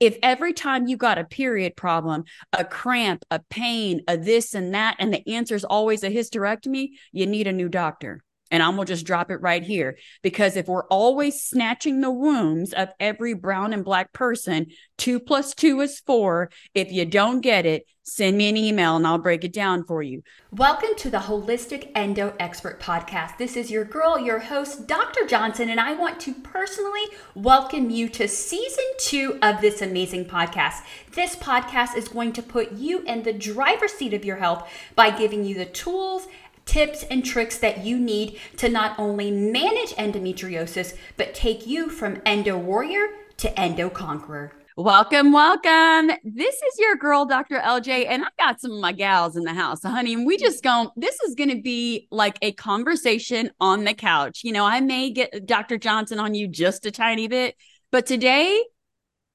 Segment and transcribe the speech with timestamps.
[0.00, 4.74] if every time you got a period problem, a cramp, a pain, a this and
[4.74, 8.22] that, and the answer is always a hysterectomy, you need a new doctor.
[8.50, 12.72] And I'm gonna just drop it right here because if we're always snatching the wombs
[12.72, 14.66] of every brown and black person,
[14.98, 16.50] two plus two is four.
[16.74, 20.02] If you don't get it, send me an email and I'll break it down for
[20.02, 20.22] you.
[20.50, 23.38] Welcome to the Wholistic Endo Expert Podcast.
[23.38, 25.26] This is your girl, your host, Dr.
[25.26, 27.04] Johnson, and I want to personally
[27.36, 30.82] welcome you to season two of this amazing podcast.
[31.12, 35.10] This podcast is going to put you in the driver's seat of your health by
[35.10, 36.26] giving you the tools
[36.70, 42.22] tips and tricks that you need to not only manage endometriosis, but take you from
[42.24, 44.52] endo warrior to endo conqueror.
[44.76, 46.16] Welcome, welcome.
[46.22, 47.58] This is your girl, Dr.
[47.58, 50.14] LJ, and I've got some of my gals in the house, honey.
[50.14, 54.42] And we just go, this is going to be like a conversation on the couch.
[54.44, 55.76] You know, I may get Dr.
[55.76, 57.56] Johnson on you just a tiny bit,
[57.90, 58.62] but today,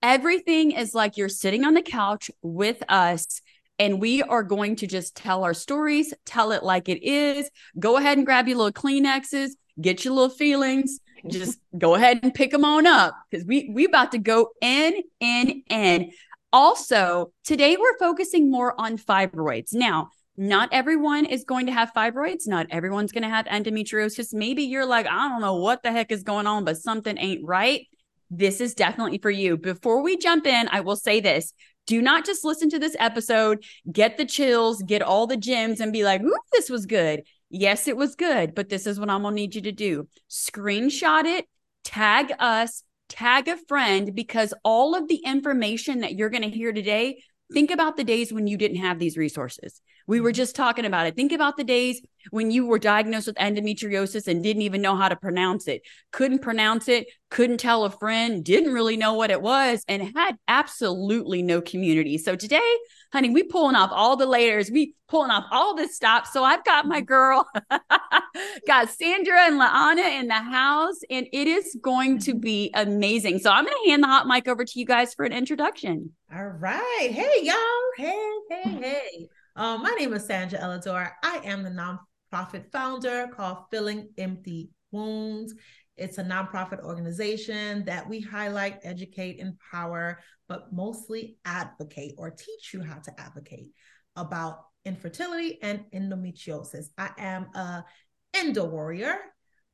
[0.01, 3.41] everything is like you're sitting on the couch with us
[3.79, 7.49] and we are going to just tell our stories, tell it like it is.
[7.77, 12.33] Go ahead and grab your little Kleenexes, get your little feelings, just go ahead and
[12.33, 16.11] pick them on up because we we about to go in, in, in.
[16.53, 19.73] Also, today we're focusing more on fibroids.
[19.73, 22.47] Now, not everyone is going to have fibroids.
[22.47, 24.33] Not everyone's going to have endometriosis.
[24.33, 27.45] Maybe you're like, I don't know what the heck is going on, but something ain't
[27.45, 27.87] right.
[28.29, 29.57] This is definitely for you.
[29.57, 31.53] Before we jump in, I will say this
[31.85, 35.93] do not just listen to this episode, get the chills, get all the gems, and
[35.93, 37.23] be like, ooh, this was good.
[37.49, 40.07] Yes, it was good, but this is what I'm going to need you to do
[40.29, 41.45] screenshot it,
[41.83, 46.73] tag us, tag a friend, because all of the information that you're going to hear
[46.73, 47.21] today,
[47.53, 49.81] think about the days when you didn't have these resources.
[50.07, 50.35] We were mm-hmm.
[50.35, 51.15] just talking about it.
[51.15, 55.09] Think about the days when you were diagnosed with endometriosis and didn't even know how
[55.09, 59.41] to pronounce it, couldn't pronounce it, couldn't tell a friend, didn't really know what it
[59.41, 62.17] was, and had absolutely no community.
[62.17, 62.77] So today,
[63.11, 66.29] honey, we pulling off all the layers, we pulling off all the stuff.
[66.31, 67.05] So I've got my mm-hmm.
[67.05, 67.47] girl,
[68.67, 72.39] got Sandra and La-Anna in the house, and it is going to mm-hmm.
[72.39, 73.39] be amazing.
[73.39, 76.11] So I'm going to hand the hot mic over to you guys for an introduction.
[76.33, 77.09] All right.
[77.11, 77.55] Hey, y'all.
[77.97, 79.29] Hey, hey, hey.
[79.57, 81.11] Um, my name is Sandra Elidor.
[81.23, 85.53] I am the nonprofit founder called Filling Empty Wombs.
[85.95, 92.83] It's a nonprofit organization that we highlight, educate, empower, but mostly advocate or teach you
[92.83, 93.69] how to advocate
[94.17, 96.87] about infertility and endometriosis.
[96.97, 97.85] I am a
[98.33, 99.17] endo warrior,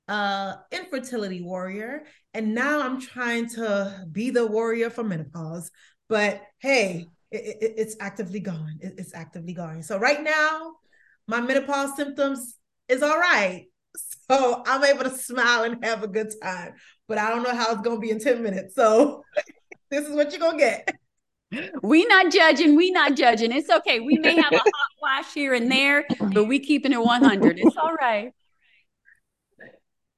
[0.08, 2.04] uh, infertility warrior,
[2.36, 5.72] and now I'm trying to be the warrior for menopause.
[6.08, 8.80] But hey, it, it, it's actively going.
[8.82, 9.84] It, it's actively going.
[9.84, 10.74] So right now,
[11.28, 13.66] my menopause symptoms is all right.
[14.30, 16.76] So I'm able to smile and have a good time.
[17.06, 18.74] But I don't know how it's gonna be in 10 minutes.
[18.76, 19.26] So
[19.92, 20.96] this is what you're gonna get.
[21.84, 22.78] We not judging.
[22.78, 23.52] We not judging.
[23.52, 24.00] It's okay.
[24.00, 27.60] We may have a hot wash here and there, but we keeping it 100.
[27.60, 28.32] It's all right.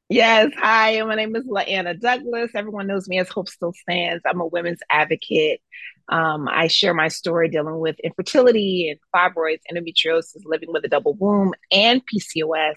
[0.09, 0.51] Yes.
[0.57, 2.51] Hi, my name is La-Anna Douglas.
[2.53, 4.21] Everyone knows me as Hope Still Stands.
[4.27, 5.59] I'm a women's advocate.
[6.09, 11.13] Um, I share my story dealing with infertility and fibroids, endometriosis, living with a double
[11.13, 12.75] womb, and PCOS.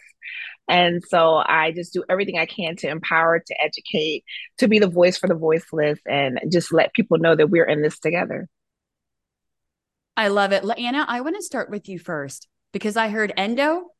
[0.69, 4.25] And so I just do everything I can to empower, to educate,
[4.59, 7.83] to be the voice for the voiceless, and just let people know that we're in
[7.83, 8.49] this together.
[10.17, 10.65] I love it.
[10.79, 13.91] Anna, I want to start with you first because I heard endo,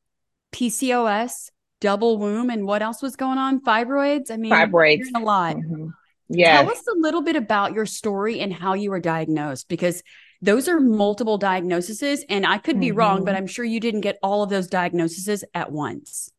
[0.51, 3.61] PCOS, double womb, and what else was going on?
[3.61, 4.31] Fibroids.
[4.31, 5.05] I mean, fibroids.
[5.15, 5.55] a lot.
[5.55, 5.89] Mm-hmm.
[6.29, 6.61] Yeah.
[6.61, 10.03] Tell us a little bit about your story and how you were diagnosed because
[10.41, 12.25] those are multiple diagnoses.
[12.29, 12.97] And I could be mm-hmm.
[12.97, 13.43] wrong, but mm-hmm.
[13.43, 16.31] I'm sure you didn't get all of those diagnoses at once.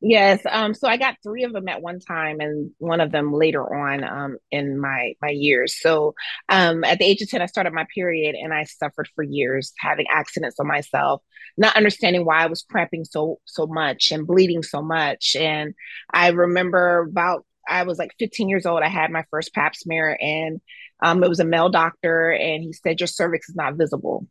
[0.00, 0.40] Yes.
[0.48, 3.74] Um, so I got three of them at one time and one of them later
[3.74, 5.80] on um, in my my years.
[5.80, 6.14] So
[6.48, 9.72] um, at the age of 10, I started my period and I suffered for years,
[9.78, 11.22] having accidents on myself,
[11.56, 15.34] not understanding why I was cramping so so much and bleeding so much.
[15.34, 15.74] And
[16.12, 18.82] I remember about I was like 15 years old.
[18.82, 20.60] I had my first pap smear, and
[21.02, 24.26] um, it was a male doctor, and he said your cervix is not visible.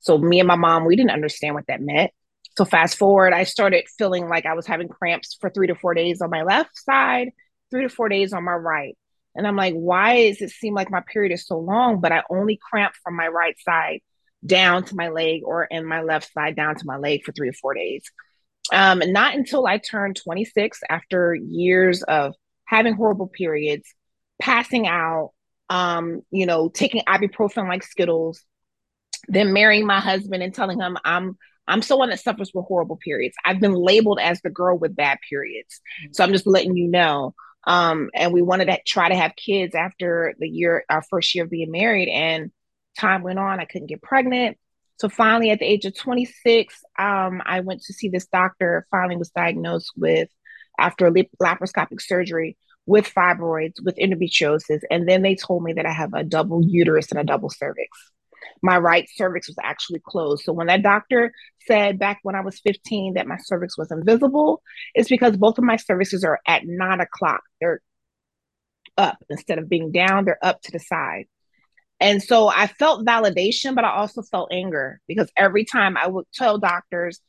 [0.00, 2.12] So me and my mom, we didn't understand what that meant.
[2.56, 5.94] So fast forward, I started feeling like I was having cramps for three to four
[5.94, 7.30] days on my left side,
[7.70, 8.96] three to four days on my right.
[9.34, 12.22] And I'm like, why does it seem like my period is so long, but I
[12.30, 14.00] only cramp from my right side
[14.44, 17.50] down to my leg or in my left side down to my leg for three
[17.50, 18.02] or four days.
[18.72, 22.34] Um, not until I turned 26 after years of
[22.66, 23.92] having horrible periods,
[24.40, 25.32] passing out,
[25.70, 28.42] um, you know, taking ibuprofen like Skittles,
[29.28, 31.36] then marrying my husband and telling him I'm
[31.68, 33.34] I'm someone that suffers with horrible periods.
[33.44, 35.80] I've been labeled as the girl with bad periods.
[36.12, 37.34] So I'm just letting you know.
[37.66, 41.44] Um, and we wanted to try to have kids after the year, our first year
[41.44, 42.08] of being married.
[42.08, 42.52] And
[42.98, 44.58] time went on, I couldn't get pregnant.
[44.98, 48.86] So finally, at the age of 26, um, I went to see this doctor.
[48.90, 50.28] Finally, was diagnosed with
[50.78, 52.56] after laparoscopic surgery
[52.86, 57.10] with fibroids, with endometriosis, and then they told me that I have a double uterus
[57.10, 57.88] and a double cervix.
[58.62, 60.44] My right cervix was actually closed.
[60.44, 61.32] So when that doctor
[61.66, 64.62] said back when I was 15 that my cervix was invisible,
[64.94, 67.42] it's because both of my cervixes are at nine o'clock.
[67.60, 67.80] They're
[68.96, 71.26] up instead of being down, they're up to the side.
[71.98, 76.26] And so I felt validation, but I also felt anger because every time I would
[76.32, 77.20] tell doctors,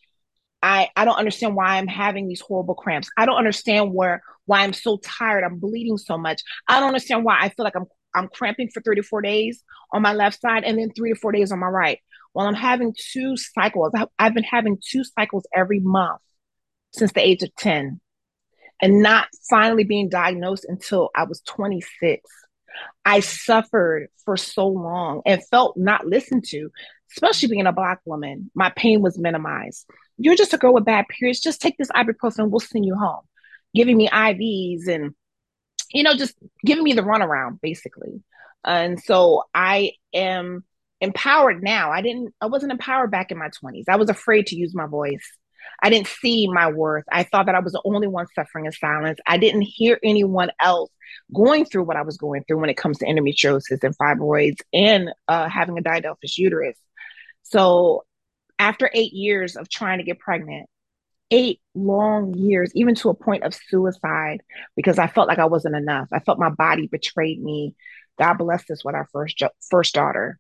[0.62, 3.10] I, I don't understand why I'm having these horrible cramps.
[3.18, 5.44] I don't understand where why I'm so tired.
[5.44, 6.42] I'm bleeding so much.
[6.68, 9.64] I don't understand why I feel like I'm I'm cramping for three to four days
[9.94, 12.00] on my left side and then three to four days on my right.
[12.34, 13.94] Well, I'm having two cycles.
[14.18, 16.22] I've been having two cycles every month
[16.94, 18.00] since the age of 10
[18.82, 22.22] and not finally being diagnosed until I was 26.
[23.06, 26.70] I suffered for so long and felt not listened to,
[27.12, 28.52] especially being a Black woman.
[28.54, 29.86] My pain was minimized.
[30.18, 31.40] You're just a girl with bad periods.
[31.40, 32.50] Just take this ibuprofen.
[32.50, 33.22] We'll send you home.
[33.76, 35.14] Giving me IVs and,
[35.92, 36.36] you know, just
[36.66, 38.24] giving me the runaround, basically.
[38.66, 40.64] And so I am
[41.00, 41.92] empowered now.
[41.92, 43.84] I didn't, I wasn't empowered back in my 20s.
[43.88, 45.32] I was afraid to use my voice.
[45.82, 47.06] I didn't see my worth.
[47.12, 49.20] I thought that I was the only one suffering in silence.
[49.28, 50.90] I didn't hear anyone else
[51.34, 55.10] going through what I was going through when it comes to endometriosis and fibroids and
[55.28, 56.78] uh, having a didelphys uterus.
[57.44, 58.06] So
[58.60, 60.68] after eight years of trying to get pregnant,
[61.32, 64.42] eight long years, even to a point of suicide,
[64.76, 66.08] because I felt like I wasn't enough.
[66.12, 67.76] I felt my body betrayed me.
[68.18, 70.40] God blessed us with our first first daughter,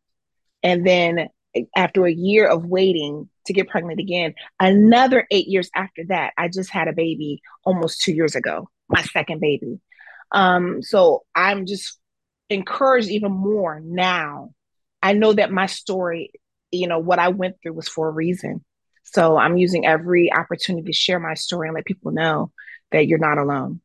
[0.64, 1.30] and then
[1.76, 6.50] after a year of waiting to get pregnant again, another eight years after that, I
[6.50, 9.80] just had a baby almost two years ago, my second baby.
[10.32, 11.98] Um, so I'm just
[12.50, 14.52] encouraged even more now.
[15.02, 16.32] I know that my story
[16.72, 18.64] you know, what I went through was for a reason.
[19.04, 22.52] So I'm using every opportunity to share my story and let people know
[22.92, 23.82] that you're not alone.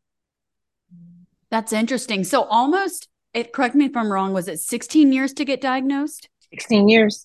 [1.51, 2.25] That's interesting.
[2.25, 6.29] So almost, it correct me if I'm wrong, was it 16 years to get diagnosed?
[6.51, 7.25] 16 years.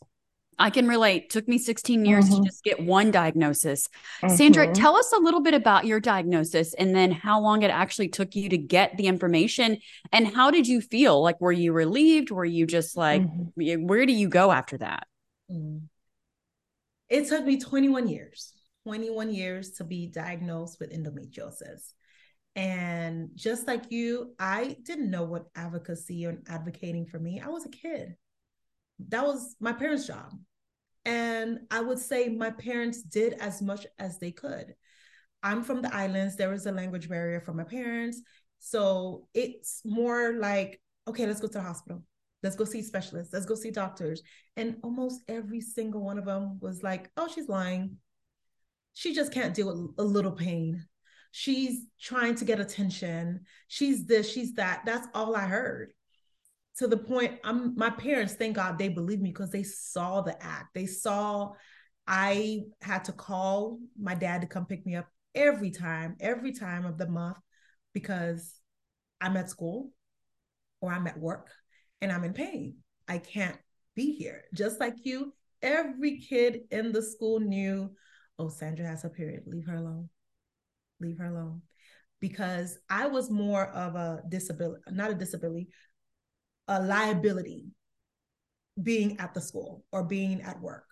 [0.59, 1.29] I can relate.
[1.29, 2.43] took me 16 years mm-hmm.
[2.43, 3.87] to just get one diagnosis.
[4.21, 4.35] Mm-hmm.
[4.35, 8.09] Sandra, tell us a little bit about your diagnosis and then how long it actually
[8.09, 9.77] took you to get the information
[10.11, 11.21] and how did you feel?
[11.21, 12.31] Like were you relieved?
[12.31, 13.85] Were you just like mm-hmm.
[13.85, 15.07] where do you go after that?
[15.51, 15.81] Mm.
[17.09, 18.53] It took me 21 years,
[18.83, 21.93] 21 years to be diagnosed with endometriosis.
[22.55, 27.39] And just like you, I didn't know what advocacy and advocating for me.
[27.39, 28.15] I was a kid.
[29.09, 30.33] That was my parents' job.
[31.05, 34.73] And I would say my parents did as much as they could.
[35.43, 36.35] I'm from the islands.
[36.35, 38.21] There was a language barrier for my parents.
[38.59, 42.03] So it's more like, okay, let's go to the hospital.
[42.43, 43.33] Let's go see specialists.
[43.33, 44.21] Let's go see doctors.
[44.55, 47.97] And almost every single one of them was like, oh, she's lying.
[48.93, 50.85] She just can't deal with a little pain.
[51.31, 53.41] She's trying to get attention.
[53.67, 54.83] She's this, she's that.
[54.85, 55.91] That's all I heard.
[56.77, 60.41] To the point, I'm my parents, thank God they believed me because they saw the
[60.43, 60.75] act.
[60.75, 61.53] They saw
[62.07, 66.85] I had to call my dad to come pick me up every time, every time
[66.85, 67.37] of the month
[67.93, 68.53] because
[69.19, 69.91] I'm at school
[70.79, 71.51] or I'm at work
[72.01, 72.77] and I'm in pain.
[73.07, 73.57] I can't
[73.95, 74.43] be here.
[74.53, 77.91] Just like you, every kid in the school knew,
[78.37, 79.43] oh, Sandra has a period.
[79.45, 80.09] Leave her alone.
[80.99, 81.61] Leave her alone.
[82.19, 85.69] Because I was more of a disability, not a disability,
[86.67, 87.67] a liability
[88.81, 90.85] being at the school or being at work.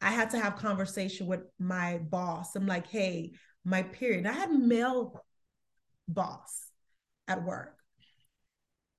[0.00, 2.54] I had to have conversation with my boss.
[2.54, 3.32] I'm like, hey,
[3.64, 4.26] my period.
[4.26, 5.24] I had male
[6.08, 6.70] boss
[7.26, 7.77] at work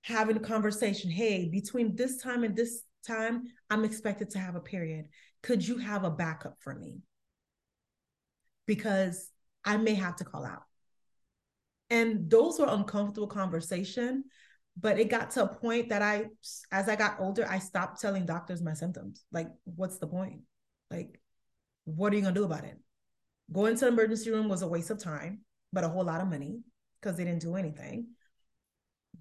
[0.01, 1.09] having a conversation.
[1.09, 5.05] Hey, between this time and this time, I'm expected to have a period.
[5.43, 7.01] Could you have a backup for me?
[8.65, 9.29] Because
[9.65, 10.63] I may have to call out.
[11.89, 14.25] And those were uncomfortable conversation,
[14.79, 16.25] but it got to a point that I,
[16.71, 19.23] as I got older, I stopped telling doctors my symptoms.
[19.31, 20.41] Like, what's the point?
[20.91, 21.19] Like,
[21.85, 22.77] what are you gonna do about it?
[23.51, 25.39] Going to the emergency room was a waste of time,
[25.73, 26.61] but a whole lot of money
[27.01, 28.09] because they didn't do anything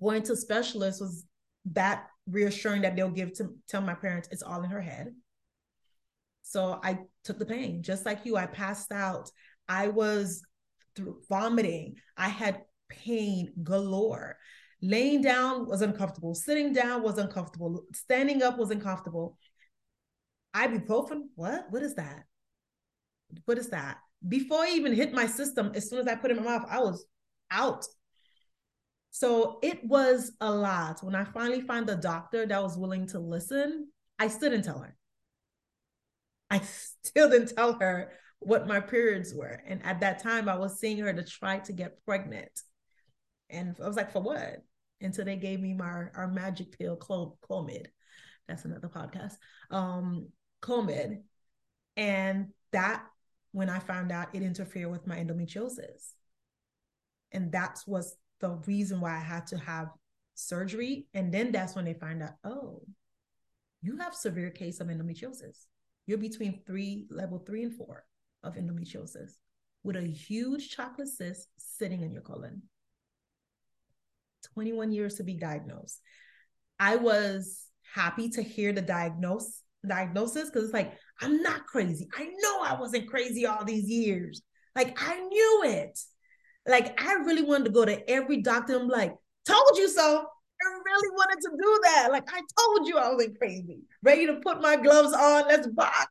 [0.01, 1.25] going to specialists was
[1.73, 5.09] that reassuring that they'll give to tell my parents it's all in her head.
[6.43, 8.37] So I took the pain, just like you.
[8.37, 9.31] I passed out.
[9.69, 10.43] I was
[10.97, 11.97] through vomiting.
[12.17, 14.37] I had pain galore.
[14.81, 16.35] Laying down was uncomfortable.
[16.35, 17.85] Sitting down was uncomfortable.
[17.93, 19.37] Standing up was uncomfortable.
[20.55, 21.67] Ibuprofen, what?
[21.71, 22.25] What is that?
[23.45, 23.99] What is that?
[24.27, 26.67] Before I even hit my system, as soon as I put it in my mouth,
[26.69, 27.05] I was
[27.51, 27.85] out.
[29.11, 31.03] So it was a lot.
[31.03, 33.89] When I finally found a doctor that was willing to listen,
[34.19, 34.97] I still didn't tell her.
[36.51, 39.61] I still didn't tell her what my periods were.
[39.67, 42.51] And at that time, I was seeing her to try to get pregnant.
[43.51, 44.63] And I was like, for what?
[45.01, 47.87] Until they gave me my our magic pill, Clomid.
[48.47, 49.35] That's another podcast.
[49.71, 50.29] Um,
[50.63, 51.23] Clomid.
[51.97, 53.05] And that,
[53.53, 56.13] when I found out, it interfered with my endometriosis.
[57.33, 59.89] And that was the reason why I had to have
[60.35, 61.07] surgery.
[61.15, 62.83] And then that's when they find out, oh,
[63.83, 65.67] you have severe case of endometriosis.
[66.07, 68.05] You're between three, level three and four
[68.43, 69.33] of endometriosis
[69.83, 72.63] with a huge chocolate cyst sitting in your colon.
[74.55, 76.01] 21 years to be diagnosed.
[76.79, 82.09] I was happy to hear the diagnose diagnosis because it's like I'm not crazy.
[82.17, 84.43] I know I wasn't crazy all these years.
[84.75, 85.99] Like I knew it.
[86.69, 88.79] Like I really wanted to go to every doctor.
[88.79, 89.15] I'm like,
[89.47, 90.27] told you so.
[90.61, 92.09] I really wanted to do that.
[92.11, 93.79] Like I told you I wasn't crazy.
[94.03, 95.49] Ready to put my gloves on.
[95.49, 96.07] Let's box.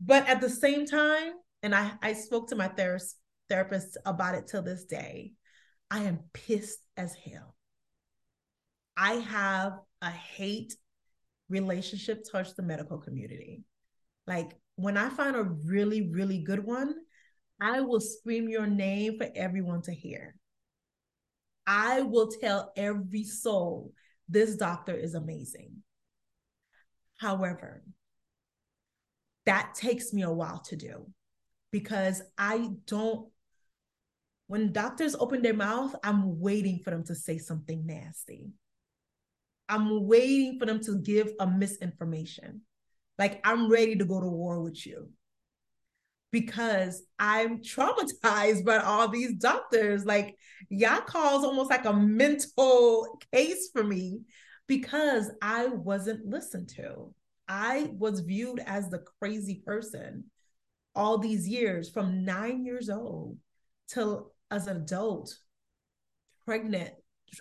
[0.00, 3.16] But at the same time, and I, I spoke to my therapist
[3.48, 5.32] therapist about it till this day.
[5.90, 7.54] I am pissed as hell.
[8.96, 10.74] I have a hate
[11.48, 13.62] relationship towards the medical community.
[14.26, 16.94] Like when I find a really, really good one,
[17.60, 20.36] I will scream your name for everyone to hear.
[21.66, 23.92] I will tell every soul
[24.28, 25.82] this doctor is amazing.
[27.18, 27.82] However,
[29.46, 31.10] that takes me a while to do
[31.72, 33.28] because I don't,
[34.46, 38.52] when doctors open their mouth, I'm waiting for them to say something nasty.
[39.68, 42.62] I'm waiting for them to give a misinformation.
[43.18, 45.10] Like I'm ready to go to war with you
[46.30, 50.04] because I'm traumatized by all these doctors.
[50.04, 50.36] Like,
[50.68, 54.20] y'all calls almost like a mental case for me
[54.66, 57.14] because I wasn't listened to.
[57.48, 60.24] I was viewed as the crazy person
[60.94, 63.38] all these years from nine years old
[63.88, 65.34] till as an adult,
[66.44, 66.90] pregnant.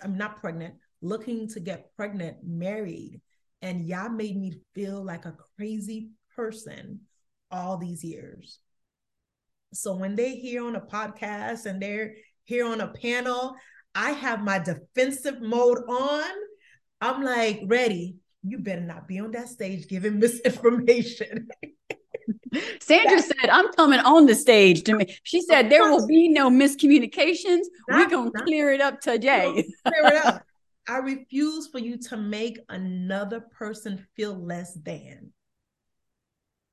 [0.03, 3.21] I'm not pregnant, looking to get pregnant, married.
[3.61, 7.01] And y'all made me feel like a crazy person
[7.51, 8.59] all these years.
[9.77, 12.15] So when they hear on a podcast and they're
[12.45, 13.55] here on a panel,
[13.93, 16.25] I have my defensive mode on.
[17.01, 18.17] I'm like, ready.
[18.43, 21.47] You better not be on that stage giving misinformation.
[22.79, 25.17] Sandra said, I'm coming on the stage to me.
[25.23, 27.63] She said, there will be no miscommunications.
[27.87, 29.65] We're going to clear it up today.
[29.85, 30.43] clear it up.
[30.89, 35.33] I refuse for you to make another person feel less than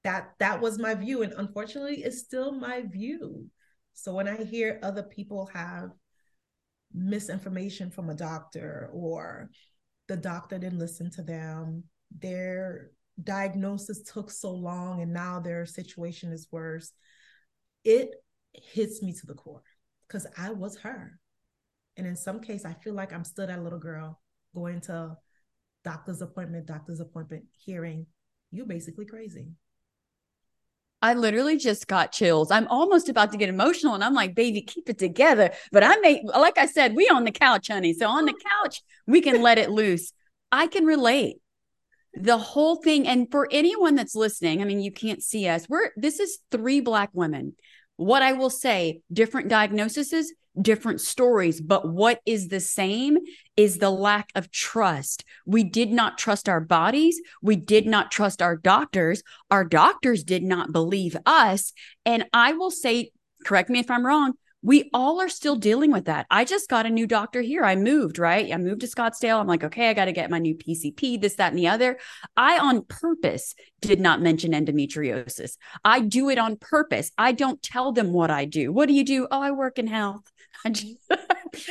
[0.05, 3.47] that that was my view and unfortunately it's still my view.
[3.95, 5.91] So when i hear other people have
[6.95, 9.51] misinformation from a doctor or
[10.07, 11.83] the doctor didn't listen to them
[12.17, 12.91] their
[13.23, 16.93] diagnosis took so long and now their situation is worse
[17.85, 18.11] it
[18.53, 19.63] hits me to the core
[20.07, 21.19] because i was her.
[21.97, 24.21] And in some case i feel like i'm still that little girl
[24.55, 25.17] going to
[25.85, 28.07] doctor's appointment doctor's appointment hearing
[28.51, 29.49] you're basically crazy
[31.05, 32.51] I literally just got chills.
[32.51, 35.51] I'm almost about to get emotional and I'm like, baby, keep it together.
[35.71, 37.93] But I may, like I said, we on the couch, honey.
[37.93, 40.15] So on the couch, we can let it loose.
[40.51, 41.37] I can relate
[42.15, 43.07] the whole thing.
[43.07, 45.69] And for anyone that's listening, I mean, you can't see us.
[45.69, 47.55] We're, this is three Black women.
[47.97, 53.19] What I will say, different diagnoses, different stories, but what is the same
[53.57, 55.25] is the lack of trust.
[55.47, 57.21] We did not trust our bodies.
[57.43, 59.23] We did not trust our doctors.
[59.51, 61.73] Our doctors did not believe us.
[62.05, 63.11] And I will say,
[63.45, 66.27] correct me if I'm wrong, we all are still dealing with that.
[66.31, 67.65] I just got a new doctor here.
[67.65, 68.51] I moved, right?
[68.53, 69.39] I moved to Scottsdale.
[69.39, 71.99] I'm like, okay, I got to get my new PCP, this, that, and the other.
[72.35, 75.59] I, on purpose, did not mention endometriosis.
[75.85, 77.13] I do it on purpose.
[77.19, 78.73] I don't tell them what I do.
[78.73, 79.29] What do you do?
[79.31, 80.33] Oh, I work in health.
[80.65, 80.97] I just,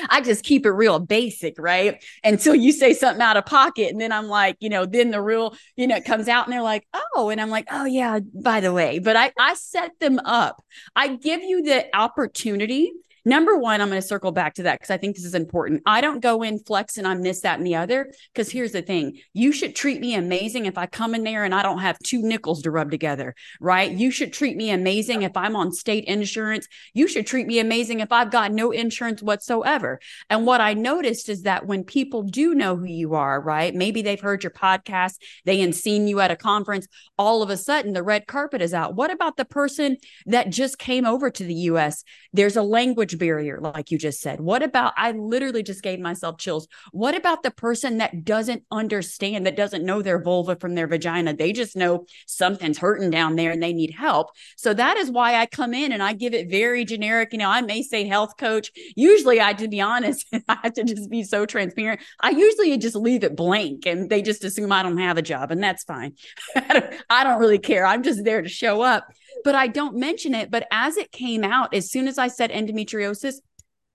[0.10, 2.04] I just keep it real basic, right?
[2.24, 3.92] Until you say something out of pocket.
[3.92, 6.54] And then I'm like, you know, then the real, you know, it comes out and
[6.54, 9.00] they're like, oh, and I'm like, oh, yeah, by the way.
[9.00, 10.64] But I, I set them up.
[10.96, 12.92] I give you the opportunity
[13.26, 15.82] Number one, I'm going to circle back to that because I think this is important.
[15.86, 18.12] I don't go in flex and I'm this, that, and the other.
[18.34, 21.56] Because here's the thing you should treat me amazing if I come in there and
[21.56, 23.90] I don't have two nickels to rub together, right?
[23.90, 26.68] You should treat me amazing if I'm on state insurance.
[26.94, 30.00] You should treat me amazing if I've got no insurance whatsoever.
[30.30, 33.74] And what I noticed is that when people do know who you are, right?
[33.74, 35.16] Maybe they've heard your podcast,
[35.46, 36.88] they and seen you at a conference,
[37.18, 38.96] all of a sudden the red carpet is out.
[38.96, 42.04] What about the person that just came over to the US?
[42.34, 44.40] There's a language language barrier, like you just said?
[44.40, 46.68] What about, I literally just gave myself chills.
[46.92, 51.36] What about the person that doesn't understand, that doesn't know their vulva from their vagina?
[51.36, 54.30] They just know something's hurting down there and they need help.
[54.58, 57.30] So that is why I come in and I give it very generic.
[57.32, 58.72] You know, I may say health coach.
[58.96, 62.02] Usually, I, to be honest, I have to just be so transparent.
[62.20, 65.52] I usually just leave it blank and they just assume I don't have a job,
[65.52, 66.14] and that's fine.
[66.56, 67.86] I, don't, I don't really care.
[67.86, 69.08] I'm just there to show up
[69.44, 70.52] but I don't mention it.
[70.52, 73.36] But as it came out, as soon as I said endometriosis,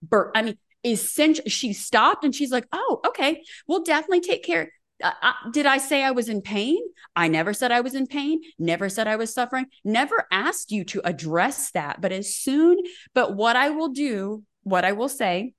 [0.02, 4.73] Bert, I mean, essential, she stopped and she's like, oh, okay, we'll definitely take care.
[5.02, 6.80] Uh, uh, did I say I was in pain?
[7.14, 10.85] I never said I was in pain, never said I was suffering, never asked you
[10.87, 12.00] to address that.
[12.00, 12.78] But as soon,
[13.14, 15.54] but what I will do, what I will say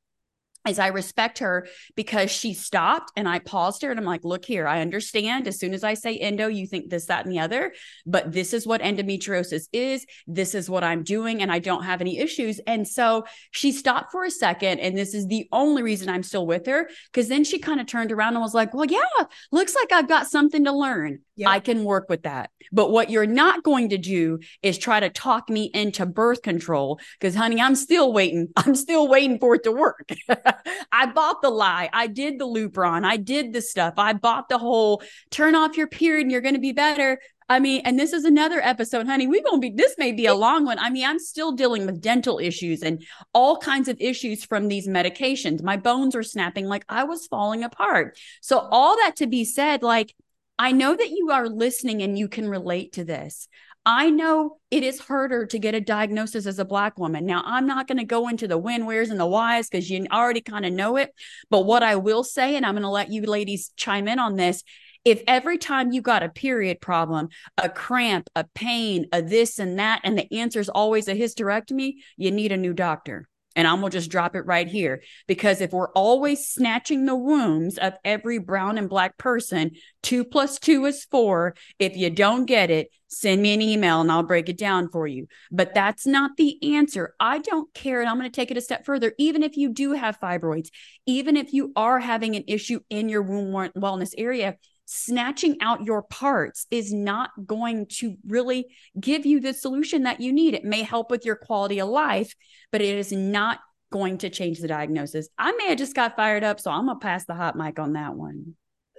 [0.67, 4.45] is I respect her because she stopped and I paused her and I'm like, look
[4.45, 5.47] here, I understand.
[5.47, 7.73] As soon as I say endo, you think this, that, and the other,
[8.05, 10.05] but this is what endometriosis is.
[10.27, 12.59] This is what I'm doing, and I don't have any issues.
[12.67, 14.79] And so she stopped for a second.
[14.79, 16.89] And this is the only reason I'm still with her.
[17.13, 20.07] Cause then she kind of turned around and was like, well, yeah, looks like I've
[20.07, 21.19] got something to learn.
[21.45, 22.49] I can work with that.
[22.71, 26.99] But what you're not going to do is try to talk me into birth control
[27.19, 28.49] because, honey, I'm still waiting.
[28.55, 30.09] I'm still waiting for it to work.
[30.91, 31.89] I bought the lie.
[31.93, 33.05] I did the Lupron.
[33.05, 33.95] I did the stuff.
[33.97, 35.01] I bought the whole
[35.31, 37.19] turn off your period and you're going to be better.
[37.51, 39.25] I mean, and this is another episode, honey.
[39.25, 40.77] We're going to be, this may be a long one.
[40.77, 43.03] I mean, I'm still dealing with dental issues and
[43.33, 45.63] all kinds of issues from these medications.
[45.63, 48.19] My bones are snapping like I was falling apart.
[48.41, 50.15] So, all that to be said, like,
[50.59, 53.47] I know that you are listening and you can relate to this.
[53.85, 57.25] I know it is harder to get a diagnosis as a Black woman.
[57.25, 60.05] Now, I'm not going to go into the when, where's, and the whys because you
[60.11, 61.13] already kind of know it.
[61.49, 64.35] But what I will say, and I'm going to let you ladies chime in on
[64.35, 64.63] this
[65.05, 69.79] if every time you got a period problem, a cramp, a pain, a this and
[69.79, 73.27] that, and the answer is always a hysterectomy, you need a new doctor.
[73.59, 77.13] And I'm going to just drop it right here because if we're always snatching the
[77.13, 81.55] wombs of every brown and black person, two plus two is four.
[81.77, 85.07] If you don't get it, send me an email and I'll break it down for
[85.07, 85.27] you.
[85.51, 87.15] But that's not the answer.
[87.19, 87.99] I don't care.
[87.99, 89.13] And I'm going to take it a step further.
[89.17, 90.69] Even if you do have fibroids,
[91.05, 94.55] even if you are having an issue in your womb wellness area,
[94.91, 98.65] snatching out your parts is not going to really
[98.99, 100.55] give you the solution that you need.
[100.55, 102.33] It may help with your quality of life,
[102.71, 103.59] but it is not
[103.91, 105.29] going to change the diagnosis.
[105.37, 107.93] I may have just got fired up, so I'm gonna pass the hot mic on
[107.93, 108.55] that one.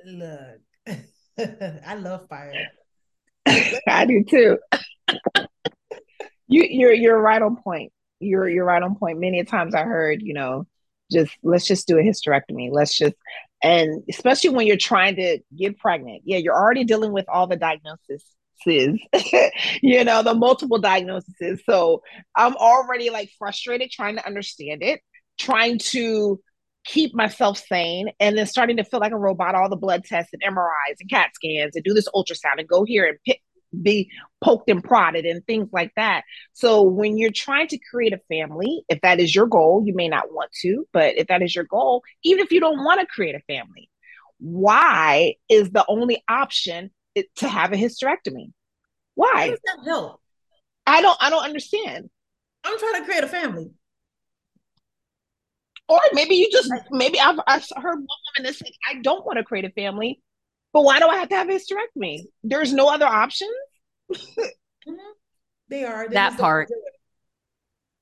[0.07, 0.61] Look,
[1.87, 2.69] I love fire.
[3.89, 4.59] I do too.
[6.47, 7.93] you you're you're right on point.
[8.21, 9.19] You're you're right on point.
[9.19, 10.69] Many times I heard, you know,
[11.11, 12.69] just let's just do a hysterectomy.
[12.71, 13.17] Let's just
[13.63, 16.23] and especially when you're trying to get pregnant.
[16.25, 18.25] Yeah, you're already dealing with all the diagnoses
[19.83, 21.63] you know, the multiple diagnoses.
[21.65, 22.03] So
[22.37, 25.01] I'm already like frustrated trying to understand it,
[25.39, 26.41] trying to
[26.85, 30.33] keep myself sane, and then starting to feel like a robot, all the blood tests
[30.33, 33.41] and MRIs and CAT scans and do this ultrasound and go here and pick,
[33.83, 34.11] be
[34.43, 36.25] poked and prodded and things like that.
[36.53, 40.09] So when you're trying to create a family, if that is your goal, you may
[40.09, 43.07] not want to, but if that is your goal, even if you don't want to
[43.07, 43.91] create a family,
[44.39, 46.91] why is the only option
[47.37, 48.53] to have a hysterectomy?
[49.15, 49.33] Why?
[49.35, 50.21] How does that help?
[50.87, 52.09] I don't I don't understand.
[52.65, 53.71] I'm trying to create a family.
[55.89, 58.07] Or maybe you just maybe I've, I've heard one
[58.39, 60.21] woman that said, I don't want to create a family
[60.73, 62.25] but why do I have to have a hysterectomy?
[62.43, 63.49] There's no other option.
[64.13, 64.93] mm-hmm.
[65.69, 66.69] They are they that part.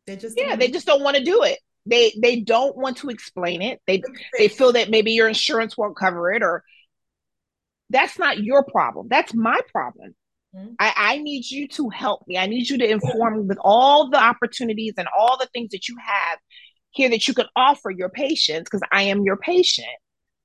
[0.07, 1.59] They just yeah, they just don't want to do it.
[1.87, 3.81] They they don't want to explain it.
[3.87, 4.03] They
[4.39, 6.65] they feel that maybe your insurance won't cover it, or
[7.91, 9.09] that's not your problem.
[9.09, 10.15] That's my problem.
[10.55, 10.75] Mm-hmm.
[10.79, 12.39] I, I need you to help me.
[12.39, 15.89] I need you to inform me with all the opportunities and all the things that
[15.89, 16.39] you have
[16.91, 19.89] here that you can offer your patients because I am your patient.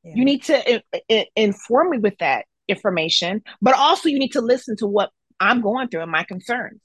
[0.03, 0.13] Yeah.
[0.15, 4.41] You need to I- I- inform me with that information, but also you need to
[4.41, 6.81] listen to what I'm going through and my concerns.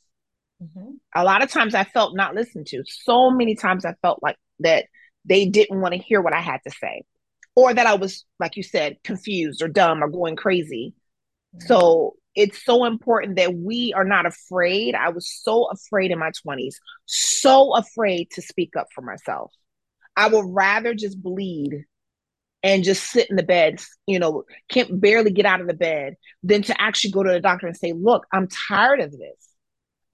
[0.63, 0.91] Mm-hmm.
[1.15, 2.83] A lot of times I felt not listened to.
[2.87, 4.87] So many times I felt like that
[5.25, 7.03] they didn't want to hear what I had to say,
[7.55, 10.95] or that I was, like you said, confused or dumb or going crazy.
[11.55, 11.67] Mm-hmm.
[11.67, 14.95] So it's so important that we are not afraid.
[14.95, 16.75] I was so afraid in my 20s,
[17.07, 19.53] so afraid to speak up for myself.
[20.17, 21.85] I would rather just bleed
[22.63, 26.17] and just sit in the bed, you know, can't barely get out of the bed,
[26.43, 29.49] than to actually go to the doctor and say, look, I'm tired of this.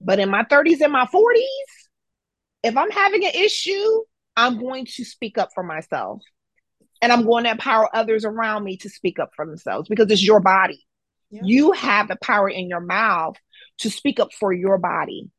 [0.01, 1.43] But in my 30s and my 40s,
[2.63, 4.03] if I'm having an issue,
[4.35, 6.21] I'm going to speak up for myself.
[7.01, 10.25] And I'm going to empower others around me to speak up for themselves because it's
[10.25, 10.85] your body.
[11.29, 11.41] Yeah.
[11.43, 13.35] You have the power in your mouth
[13.79, 15.29] to speak up for your body.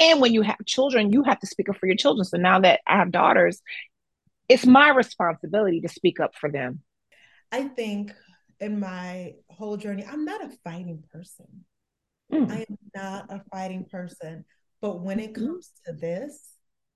[0.00, 2.24] And when you have children, you have to speak up for your children.
[2.24, 3.60] So now that I have daughters,
[4.48, 6.80] it's my responsibility to speak up for them.
[7.52, 8.12] I think
[8.60, 11.46] in my whole journey, I'm not a fighting person.
[12.32, 12.50] Mm.
[12.50, 14.44] I am not a fighting person.
[14.80, 15.46] But when it mm-hmm.
[15.46, 16.50] comes to this,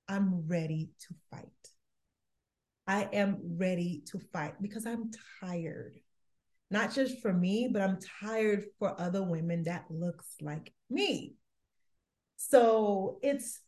[0.08, 1.46] I'm ready to fight.
[2.86, 5.10] I am ready to fight because I'm
[5.40, 5.94] tired.
[6.70, 11.34] Not just for me, but I'm tired for other women that looks like me.
[12.36, 13.60] So it's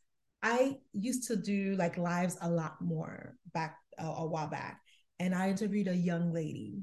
[0.45, 4.83] I used to do like lives a lot more back uh, a while back
[5.19, 6.83] and I interviewed a young lady.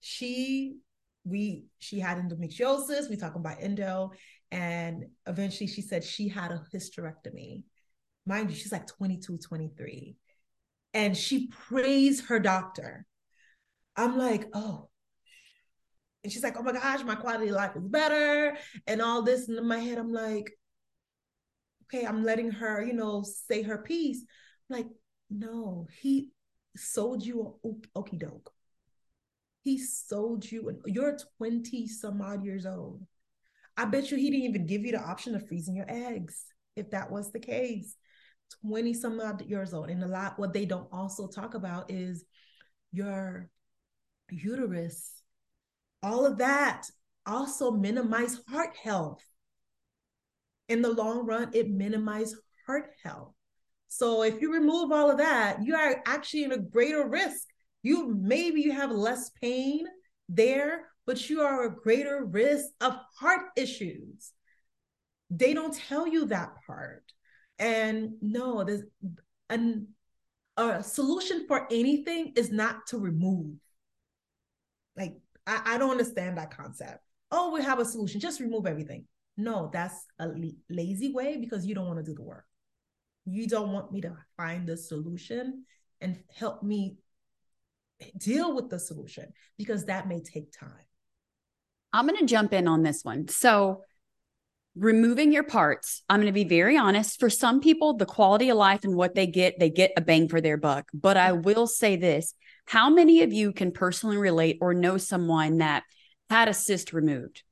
[0.00, 0.78] She
[1.24, 4.12] we she had endometriosis, we talking about endo
[4.52, 7.64] and eventually she said she had a hysterectomy.
[8.24, 10.16] Mind you, she's like 22, 23
[10.94, 13.04] and she praised her doctor.
[13.96, 14.90] I'm like, oh.
[16.22, 19.48] And she's like, oh my gosh, my quality of life is better, and all this.
[19.48, 20.50] And in my head, I'm like,
[21.84, 24.24] okay, I'm letting her, you know, say her piece.
[24.70, 24.86] I'm like,
[25.30, 26.30] no, he
[26.76, 28.52] sold you okie doke.
[29.62, 33.02] He sold you, and you're 20 some odd years old.
[33.76, 36.44] I bet you he didn't even give you the option of freezing your eggs
[36.76, 37.96] if that was the case.
[38.66, 39.90] 20 some odd years old.
[39.90, 42.24] And a lot, what they don't also talk about is
[42.92, 43.48] your
[44.30, 45.22] uterus.
[46.02, 46.86] All of that
[47.26, 49.22] also minimize heart health.
[50.68, 53.32] In the long run, it minimizes heart health.
[53.88, 57.46] So if you remove all of that, you are actually in a greater risk.
[57.82, 59.86] You maybe you have less pain
[60.28, 64.32] there, but you are a greater risk of heart issues.
[65.30, 67.04] They don't tell you that part.
[67.58, 68.82] And no, there's
[69.50, 69.88] an
[70.56, 73.56] a solution for anything is not to remove.
[74.96, 77.00] Like I, I don't understand that concept.
[77.30, 79.06] Oh, we have a solution, just remove everything.
[79.36, 80.30] No, that's a
[80.70, 82.44] lazy way because you don't want to do the work.
[83.24, 85.64] You don't want me to find the solution
[86.00, 86.98] and help me
[88.18, 90.70] deal with the solution because that may take time.
[91.92, 93.28] I'm going to jump in on this one.
[93.28, 93.82] So,
[94.76, 97.20] removing your parts, I'm going to be very honest.
[97.20, 100.28] For some people, the quality of life and what they get, they get a bang
[100.28, 100.88] for their buck.
[100.92, 102.34] But I will say this
[102.66, 105.84] how many of you can personally relate or know someone that
[106.30, 107.42] had a cyst removed?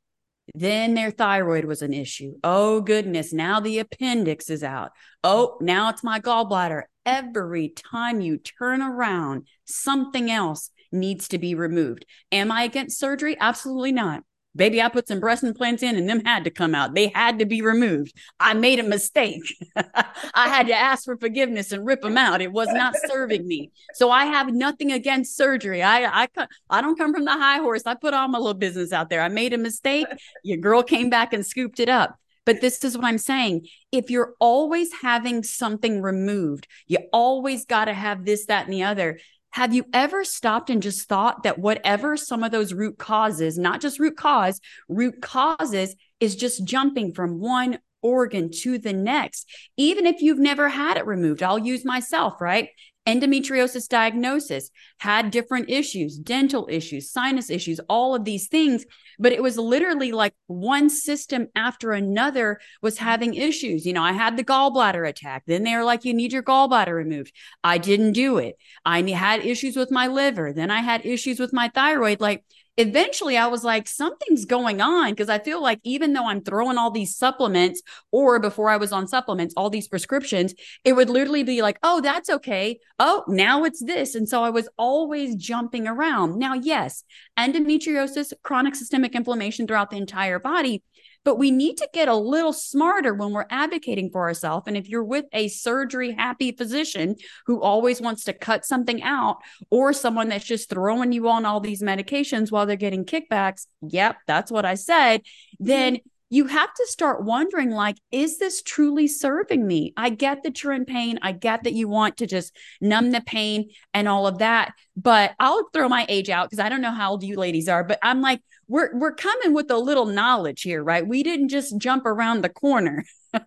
[0.54, 2.34] Then their thyroid was an issue.
[2.44, 3.32] Oh, goodness.
[3.32, 4.92] Now the appendix is out.
[5.24, 6.82] Oh, now it's my gallbladder.
[7.06, 12.04] Every time you turn around, something else needs to be removed.
[12.30, 13.36] Am I against surgery?
[13.40, 14.24] Absolutely not.
[14.54, 16.94] Baby, I put some breast implants in and them had to come out.
[16.94, 18.14] They had to be removed.
[18.38, 19.42] I made a mistake.
[19.76, 22.42] I had to ask for forgiveness and rip them out.
[22.42, 23.72] It was not serving me.
[23.94, 25.82] So I have nothing against surgery.
[25.82, 26.28] I I
[26.68, 27.82] I don't come from the high horse.
[27.86, 29.22] I put all my little business out there.
[29.22, 30.06] I made a mistake.
[30.44, 32.18] Your girl came back and scooped it up.
[32.44, 33.66] But this is what I'm saying.
[33.92, 38.82] If you're always having something removed, you always got to have this, that, and the
[38.82, 39.18] other.
[39.52, 43.80] Have you ever stopped and just thought that whatever some of those root causes, not
[43.80, 50.06] just root cause, root causes is just jumping from one organ to the next, even
[50.06, 51.42] if you've never had it removed?
[51.42, 52.70] I'll use myself, right?
[53.06, 58.84] Endometriosis diagnosis, had different issues, dental issues, sinus issues, all of these things.
[59.18, 63.84] But it was literally like one system after another was having issues.
[63.84, 65.44] You know, I had the gallbladder attack.
[65.46, 67.32] Then they were like, you need your gallbladder removed.
[67.62, 68.56] I didn't do it.
[68.84, 70.52] I had issues with my liver.
[70.52, 72.20] Then I had issues with my thyroid.
[72.20, 72.44] Like,
[72.76, 76.78] eventually I was like, something's going on because I feel like even though I'm throwing
[76.78, 80.54] all these supplements, or before I was on supplements, all these prescriptions,
[80.84, 82.78] it would literally be like, oh, that's okay.
[82.98, 84.14] Oh, now it's this.
[84.14, 86.38] And so I was always jumping around.
[86.38, 87.04] Now, yes,
[87.38, 90.82] endometriosis, chronic systemic inflammation throughout the entire body
[91.24, 94.66] but we need to get a little smarter when we're advocating for ourselves.
[94.66, 99.38] And if you're with a surgery happy physician who always wants to cut something out,
[99.70, 104.16] or someone that's just throwing you on all these medications while they're getting kickbacks, yep,
[104.26, 105.66] that's what I said, mm-hmm.
[105.66, 105.98] then
[106.30, 109.92] you have to start wondering like is this truly serving me?
[109.98, 111.18] I get that you're in pain.
[111.20, 114.72] I get that you want to just numb the pain and all of that.
[114.96, 117.82] But i'll throw my age out because i don't know how old you ladies are
[117.82, 118.40] but i'm like
[118.72, 122.48] we're we're coming with a little knowledge here right we didn't just jump around the
[122.48, 123.04] corner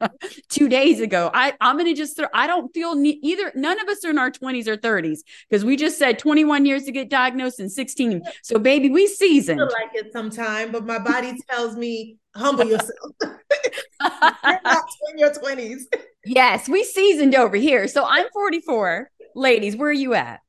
[0.49, 3.87] two days ago i i'm gonna just throw i don't feel ne- either none of
[3.87, 7.09] us are in our 20s or 30s because we just said 21 years to get
[7.09, 11.75] diagnosed and 16 so baby we seasoned I like it sometime but my body tells
[11.75, 12.91] me humble yourself.
[13.21, 15.83] You're not in your 20s.
[16.25, 17.87] Yes, we seasoned over here.
[17.87, 19.09] So I'm 44.
[19.35, 20.41] Ladies, where are you at?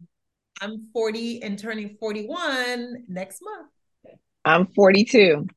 [0.61, 3.71] I'm 40 and turning 41 next month.
[4.47, 5.49] I'm 42.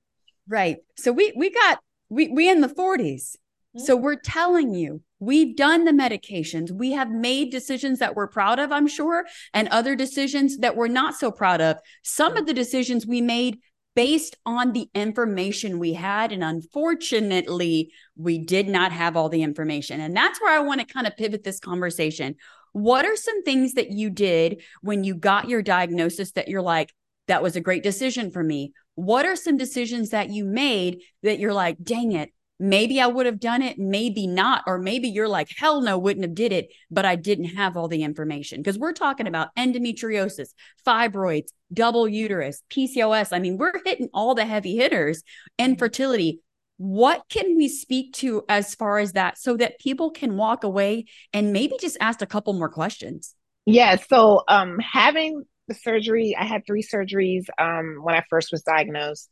[0.48, 0.78] Right.
[0.98, 3.36] So we we got we we in the 40s.
[3.78, 3.80] Mm-hmm.
[3.82, 6.72] So we're telling you, we've done the medications.
[6.72, 10.88] We have made decisions that we're proud of, I'm sure, and other decisions that we're
[10.88, 11.78] not so proud of.
[12.04, 13.60] Some of the decisions we made
[13.96, 16.32] based on the information we had.
[16.32, 20.00] And unfortunately, we did not have all the information.
[20.00, 22.36] And that's where I want to kind of pivot this conversation.
[22.72, 26.94] What are some things that you did when you got your diagnosis that you're like,
[27.30, 28.74] that was a great decision for me?
[28.96, 33.26] What are some decisions that you made that you're like, dang it, maybe I would
[33.26, 36.74] have done it, maybe not, or maybe you're like, hell no, wouldn't have did it,
[36.92, 38.60] but I didn't have all the information.
[38.60, 40.50] Because we're talking about endometriosis,
[40.86, 43.32] fibroids, double uterus, PCOS.
[43.32, 45.24] I mean, we're hitting all the heavy hitters,
[45.58, 46.42] infertility.
[46.78, 51.06] What can we speak to as far as that so that people can walk away
[51.32, 53.36] and maybe just ask a couple more questions?
[53.66, 53.98] Yeah.
[53.98, 59.30] So um having the surgery, I had three surgeries um when I first was diagnosed.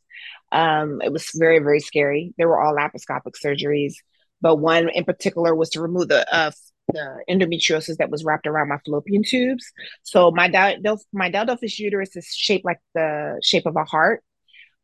[0.50, 2.32] Um, it was very, very scary.
[2.38, 3.94] They were all laparoscopic surgeries,
[4.40, 6.52] but one in particular was to remove the uh,
[6.92, 9.70] the endometriosis that was wrapped around my fallopian tubes.
[10.02, 14.22] So my del- my Delphi uterus is shaped like the shape of a heart,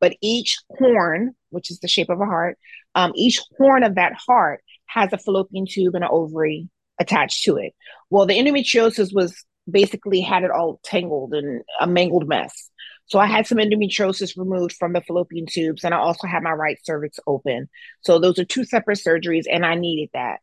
[0.01, 2.59] but each horn, which is the shape of a heart,
[2.95, 6.69] um, each horn of that heart has a fallopian tube and an ovary
[7.01, 7.73] attached to it.
[8.11, 12.71] Well, the endometriosis was basically had it all tangled and a mangled mess.
[13.07, 16.53] So I had some endometriosis removed from the fallopian tubes, and I also had my
[16.53, 17.69] right cervix open.
[18.01, 20.39] So those are two separate surgeries, and I needed that.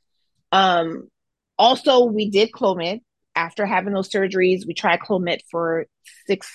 [0.51, 1.09] Um,
[1.57, 3.01] also, we did Clomid
[3.35, 4.67] after having those surgeries.
[4.67, 5.87] We tried Clomid for
[6.27, 6.51] six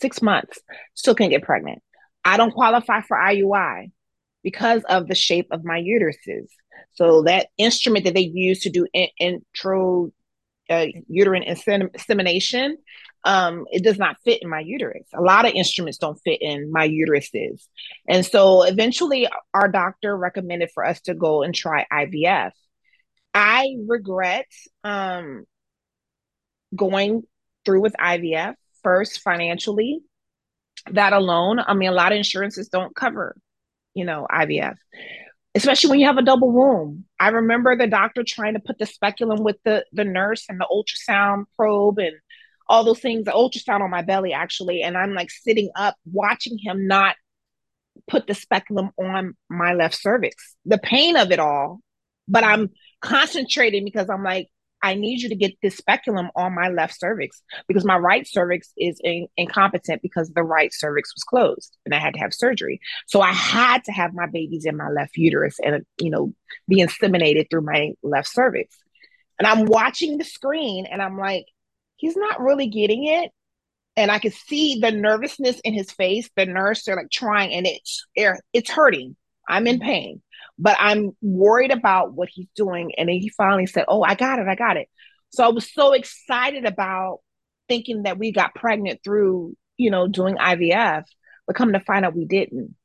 [0.00, 0.60] six months,
[0.94, 1.82] still can't get pregnant.
[2.24, 3.90] I don't qualify for IUI
[4.42, 6.48] because of the shape of my uteruses.
[6.94, 10.12] So that instrument that they use to do in- intro
[10.72, 12.78] uh, uterine insemination
[13.24, 15.06] um, it does not fit in my uterus.
[15.14, 17.64] A lot of instruments don't fit in my uteruses.
[18.08, 22.50] And so eventually our doctor recommended for us to go and try IVF.
[23.32, 24.48] I regret
[24.82, 25.44] um,
[26.74, 27.22] going
[27.64, 30.00] through with IVF first financially.
[30.90, 33.36] That alone, I mean, a lot of insurances don't cover,
[33.94, 34.74] you know, IVF,
[35.54, 37.04] especially when you have a double womb.
[37.20, 40.66] I remember the doctor trying to put the speculum with the the nurse and the
[40.70, 42.16] ultrasound probe and
[42.68, 46.58] all those things, the ultrasound on my belly actually, and I'm like sitting up watching
[46.58, 47.16] him not
[48.08, 50.56] put the speculum on my left cervix.
[50.64, 51.80] The pain of it all,
[52.28, 54.48] but I'm concentrating because I'm like,
[54.82, 58.72] I need you to get this speculum on my left cervix because my right cervix
[58.76, 62.80] is in, incompetent because the right cervix was closed and I had to have surgery.
[63.06, 66.34] So I had to have my babies in my left uterus and, you know,
[66.68, 68.76] be inseminated through my left cervix.
[69.38, 71.46] And I'm watching the screen and I'm like,
[71.96, 73.30] he's not really getting it.
[73.96, 76.28] And I could see the nervousness in his face.
[76.34, 79.16] The nurse, they're like trying, and it's it's hurting.
[79.48, 80.22] I'm in pain,
[80.62, 82.92] but I'm worried about what he's doing.
[82.96, 84.88] And then he finally said, "Oh, I got it, I got it."
[85.30, 87.18] So I was so excited about
[87.68, 91.04] thinking that we got pregnant through, you know, doing IVF,
[91.46, 92.76] but come to find out we didn't.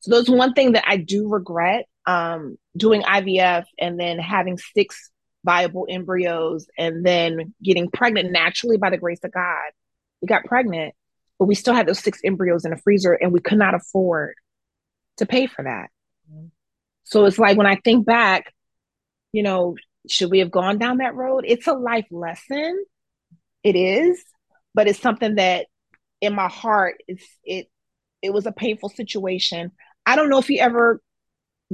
[0.00, 5.10] So there's one thing that I do regret um, doing IVF and then having six
[5.44, 9.72] viable embryos and then getting pregnant naturally by the grace of God.
[10.22, 10.94] We got pregnant,
[11.38, 14.34] but we still had those six embryos in the freezer and we could not afford
[15.18, 15.88] to pay for that.
[16.30, 16.46] Mm-hmm.
[17.04, 18.52] So it's like when I think back,
[19.32, 19.76] you know,
[20.08, 21.44] should we have gone down that road?
[21.46, 22.84] It's a life lesson.
[23.62, 24.22] It is,
[24.74, 25.66] but it's something that
[26.20, 27.68] in my heart, it's it
[28.22, 29.72] it was a painful situation.
[30.06, 31.00] I don't know if he ever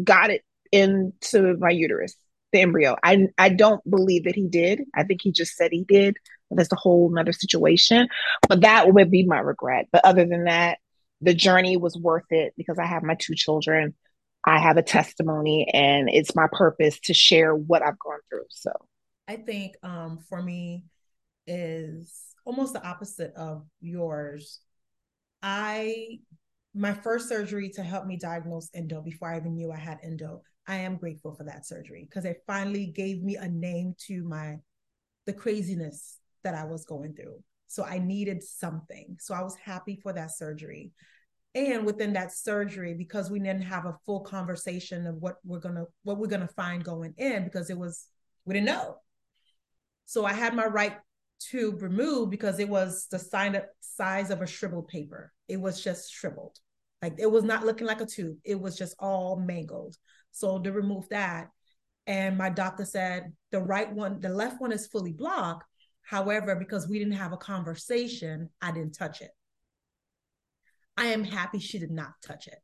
[0.02, 2.14] got it into my uterus
[2.52, 2.96] the embryo.
[3.02, 4.82] I I don't believe that he did.
[4.94, 6.16] I think he just said he did.
[6.48, 8.08] But that's a whole nother situation.
[8.48, 9.86] But that would be my regret.
[9.92, 10.78] But other than that,
[11.20, 13.94] the journey was worth it because I have my two children.
[14.44, 18.46] I have a testimony and it's my purpose to share what I've gone through.
[18.50, 18.72] So
[19.28, 20.84] I think um for me
[21.46, 24.60] is almost the opposite of yours.
[25.42, 26.18] I
[26.74, 30.42] my first surgery to help me diagnose endo before I even knew I had endo
[30.66, 34.56] I am grateful for that surgery because it finally gave me a name to my
[35.26, 37.42] the craziness that I was going through.
[37.66, 39.16] So I needed something.
[39.20, 40.92] So I was happy for that surgery.
[41.54, 45.84] And within that surgery, because we didn't have a full conversation of what we're gonna
[46.04, 48.06] what we're gonna find going in, because it was
[48.44, 48.96] we didn't know.
[50.06, 50.96] So I had my right
[51.40, 53.18] tube removed because it was the
[53.80, 55.32] size of a shriveled paper.
[55.48, 56.58] It was just shriveled.
[57.02, 58.36] Like it was not looking like a tube.
[58.44, 59.96] It was just all mangled.
[60.32, 61.48] So to remove that.
[62.06, 65.64] And my doctor said the right one, the left one is fully blocked.
[66.02, 69.30] However, because we didn't have a conversation, I didn't touch it.
[71.00, 72.60] I am happy she did not touch it.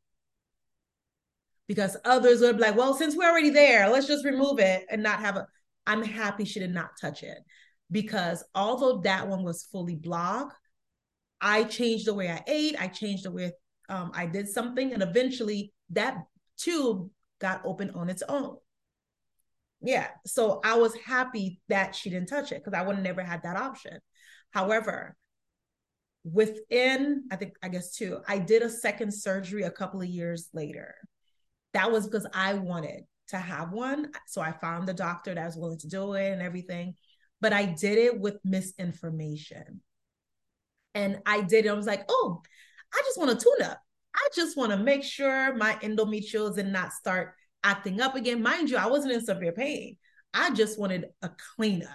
[1.67, 5.03] because others would be like, well, since we're already there, let's just remove it and
[5.03, 5.47] not have a.
[5.85, 7.37] I'm happy she did not touch it
[7.91, 10.55] because although that one was fully blocked,
[11.41, 13.51] I changed the way I ate, I changed the way
[13.89, 16.17] um, I did something, and eventually that
[16.57, 18.57] tube got open on its own.
[19.81, 23.23] Yeah, so I was happy that she didn't touch it because I would have never
[23.23, 23.99] had that option.
[24.51, 25.15] However,
[26.33, 30.49] within I think I guess two, I did a second surgery a couple of years
[30.53, 30.95] later.
[31.73, 34.11] That was because I wanted to have one.
[34.27, 36.95] So I found the doctor that was willing to do it and everything.
[37.41, 39.81] But I did it with misinformation.
[40.95, 41.69] And I did it.
[41.69, 42.41] I was like, oh,
[42.93, 43.79] I just want a tune up.
[44.15, 48.41] I just want to make sure my endometrial did not start acting up again.
[48.41, 49.97] Mind you, I wasn't in severe pain.
[50.33, 51.89] I just wanted a cleanup.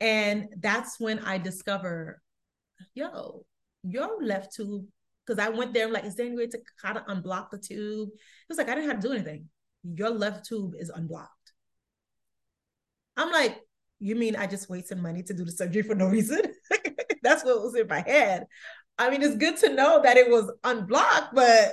[0.00, 2.20] And that's when I discovered,
[2.94, 3.44] yo,
[3.82, 4.86] your left tube,
[5.26, 7.58] because I went there, I'm like, is there any way to kind of unblock the
[7.58, 8.10] tube?
[8.12, 9.48] It was like, I didn't have to do anything.
[9.82, 11.52] Your left tube is unblocked.
[13.16, 13.60] I'm like,
[13.98, 16.40] you mean I just wasted money to do the surgery for no reason?
[17.22, 18.46] That's what was in my head.
[18.98, 21.72] I mean, it's good to know that it was unblocked, but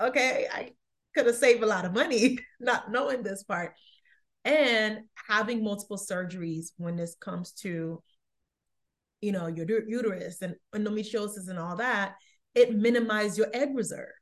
[0.00, 0.72] okay, I
[1.14, 3.74] could have saved a lot of money not knowing this part.
[4.44, 8.02] And having multiple surgeries when this comes to,
[9.22, 12.16] you know, your uterus and endometriosis and all that,
[12.54, 14.12] it minimized your egg reserve.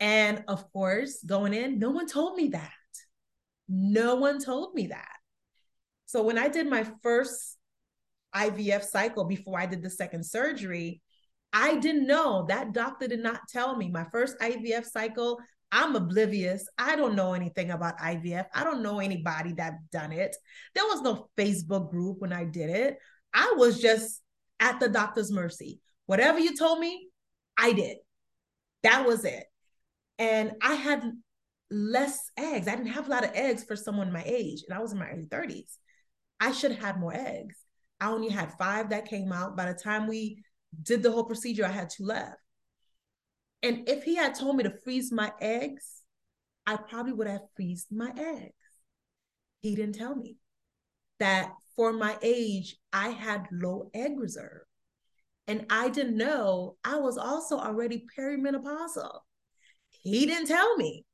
[0.00, 2.72] And of course, going in, no one told me that.
[3.68, 5.16] No one told me that.
[6.06, 7.56] So when I did my first
[8.34, 11.02] IVF cycle before I did the second surgery,
[11.52, 13.88] I didn't know that doctor did not tell me.
[13.88, 15.38] My first IVF cycle,
[15.72, 16.68] I'm oblivious.
[16.78, 18.46] I don't know anything about IVF.
[18.54, 20.36] I don't know anybody that done it.
[20.74, 22.98] There was no Facebook group when I did it.
[23.36, 24.22] I was just
[24.58, 25.80] at the doctor's mercy.
[26.06, 27.08] Whatever you told me,
[27.58, 27.98] I did.
[28.82, 29.44] That was it.
[30.18, 31.12] And I had
[31.70, 32.66] less eggs.
[32.66, 34.98] I didn't have a lot of eggs for someone my age, and I was in
[34.98, 35.76] my early 30s.
[36.40, 37.56] I should have had more eggs.
[38.00, 39.56] I only had five that came out.
[39.56, 40.42] By the time we
[40.82, 42.36] did the whole procedure, I had two left.
[43.62, 46.02] And if he had told me to freeze my eggs,
[46.66, 48.54] I probably would have freezed my eggs.
[49.60, 50.36] He didn't tell me
[51.18, 54.62] that for my age, I had low egg reserve.
[55.46, 59.20] And I didn't know I was also already perimenopausal.
[59.90, 61.04] He didn't tell me.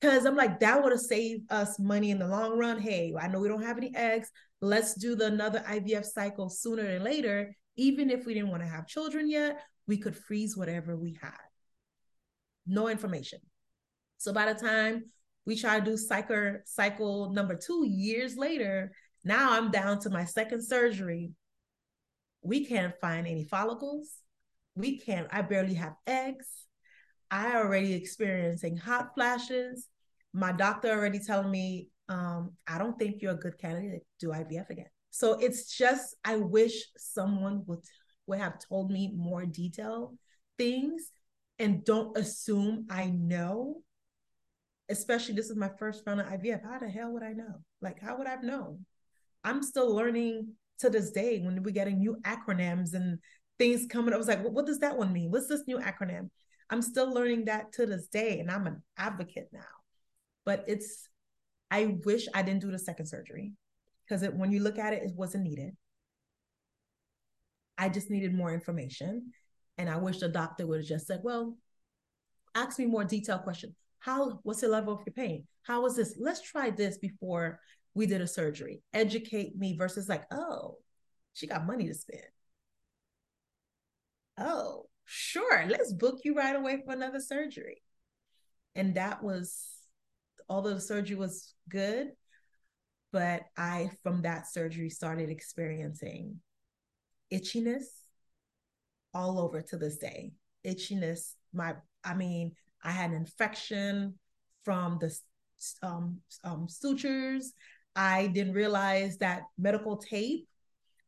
[0.00, 2.78] Because I'm like, that would have saved us money in the long run.
[2.78, 4.30] Hey, I know we don't have any eggs.
[4.60, 7.56] Let's do the another IVF cycle sooner than later.
[7.76, 11.32] Even if we didn't want to have children yet, we could freeze whatever we had.
[12.66, 13.38] No information.
[14.18, 15.04] So by the time
[15.46, 18.92] we try to do cycle cycle number two years later,
[19.24, 21.32] now I'm down to my second surgery.
[22.42, 24.10] We can't find any follicles.
[24.74, 26.46] We can't, I barely have eggs.
[27.30, 29.88] I already experiencing hot flashes
[30.34, 34.32] my doctor already telling me, um, I don't think you're a good candidate to do
[34.32, 34.88] IVF again.
[35.10, 37.78] So it's just, I wish someone would
[38.26, 40.14] would have told me more detail
[40.58, 41.10] things
[41.58, 43.82] and don't assume I know.
[44.90, 46.62] Especially this is my first round of IVF.
[46.62, 47.62] How the hell would I know?
[47.80, 48.84] Like, how would I have known?
[49.42, 50.48] I'm still learning
[50.80, 53.18] to this day when we're getting new acronyms and
[53.58, 54.12] things coming.
[54.12, 55.30] I was like, what does that one mean?
[55.30, 56.30] What's this new acronym?
[56.70, 59.60] I'm still learning that to this day, and I'm an advocate now
[60.44, 61.08] but it's
[61.70, 63.52] I wish I didn't do the second surgery
[64.06, 65.76] because when you look at it, it wasn't needed.
[67.76, 69.32] I just needed more information.
[69.76, 71.56] And I wish the doctor would have just said, well,
[72.54, 73.74] ask me more detailed questions.
[74.04, 75.46] How, what's the level of your pain?
[75.62, 76.16] How was this?
[76.18, 77.60] Let's try this before
[77.94, 78.82] we did a surgery.
[78.92, 80.76] Educate me versus like, oh,
[81.32, 82.22] she got money to spend.
[84.38, 85.66] Oh, sure.
[85.68, 87.82] Let's book you right away for another surgery.
[88.74, 89.70] And that was
[90.48, 92.08] although the surgery was good,
[93.12, 96.40] but I, from that surgery, started experiencing
[97.32, 97.84] itchiness
[99.12, 100.32] all over to this day.
[100.66, 102.52] Itchiness, my, I mean,
[102.84, 104.18] I had an infection
[104.64, 105.16] from the
[105.82, 107.52] um, um, sutures.
[107.96, 110.46] I didn't realize that medical tape,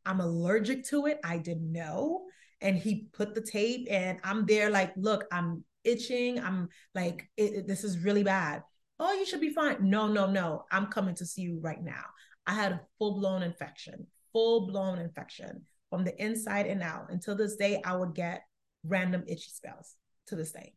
[0.05, 1.19] I'm allergic to it.
[1.23, 2.25] I didn't know.
[2.61, 6.39] And he put the tape, and I'm there like, look, I'm itching.
[6.39, 8.63] I'm like, it, it, this is really bad
[8.99, 9.89] oh, you should be fine.
[9.89, 10.65] No, no, no.
[10.71, 12.03] I'm coming to see you right now.
[12.45, 17.07] I had a full blown infection, full blown infection from the inside and out.
[17.09, 18.43] Until this day, I would get
[18.83, 19.95] random itchy spells
[20.27, 20.73] to this day.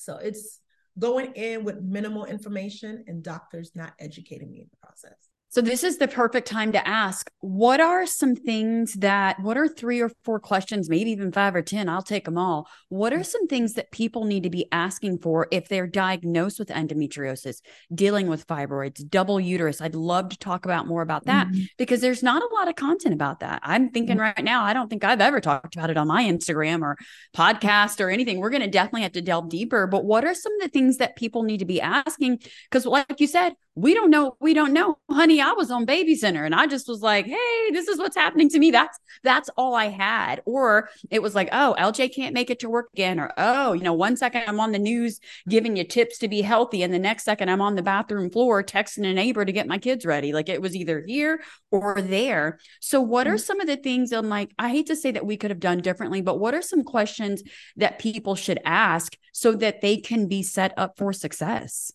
[0.00, 0.60] So it's
[0.98, 5.29] going in with minimal information and doctors not educating me in the process.
[5.52, 9.66] So this is the perfect time to ask what are some things that what are
[9.66, 12.68] three or four questions, maybe even five or 10, I'll take them all.
[12.88, 16.68] What are some things that people need to be asking for if they're diagnosed with
[16.68, 19.80] endometriosis, dealing with fibroids, double uterus?
[19.80, 21.62] I'd love to talk about more about that mm-hmm.
[21.78, 23.58] because there's not a lot of content about that.
[23.64, 24.38] I'm thinking mm-hmm.
[24.38, 26.96] right now, I don't think I've ever talked about it on my Instagram or
[27.36, 28.38] podcast or anything.
[28.38, 30.98] We're going to definitely have to delve deeper, but what are some of the things
[30.98, 32.38] that people need to be asking
[32.70, 34.98] because like you said, we don't know we don't know.
[35.10, 38.16] Honey i was on baby center and i just was like hey this is what's
[38.16, 38.70] happening to me.
[38.70, 40.42] That's that's all i had.
[40.44, 43.20] Or it was like oh lj can't make it to work again.
[43.20, 46.42] Or oh you know one second i'm on the news giving you tips to be
[46.42, 49.66] healthy and the next second i'm on the bathroom floor texting a neighbor to get
[49.66, 50.32] my kids ready.
[50.32, 52.58] Like it was either here or there.
[52.80, 53.38] So what are mm-hmm.
[53.38, 55.78] some of the things i'm like i hate to say that we could have done
[55.78, 57.42] differently but what are some questions
[57.76, 61.92] that people should ask so that they can be set up for success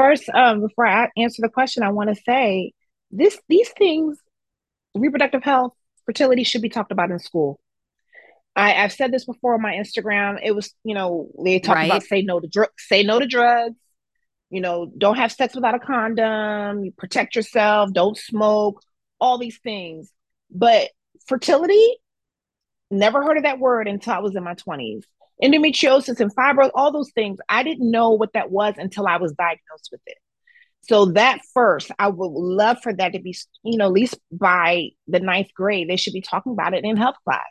[0.00, 2.72] first, um, before I answer the question, I want to say
[3.10, 4.18] this: these things,
[4.94, 5.74] reproductive health,
[6.06, 7.60] fertility, should be talked about in school.
[8.56, 10.38] I, have said this before on my Instagram.
[10.42, 11.86] It was, you know, they talk right.
[11.86, 13.76] about say no to drugs, say no to drugs.
[14.50, 16.84] You know, don't have sex without a condom.
[16.84, 17.92] You protect yourself.
[17.92, 18.82] Don't smoke.
[19.20, 20.10] All these things,
[20.50, 20.88] but
[21.26, 21.96] fertility.
[22.90, 25.04] Never heard of that word until I was in my twenties
[25.42, 27.38] endometriosis and fibroids, all those things.
[27.48, 30.18] I didn't know what that was until I was diagnosed with it.
[30.82, 34.90] So that first, I would love for that to be, you know, at least by
[35.06, 37.44] the ninth grade, they should be talking about it in health class.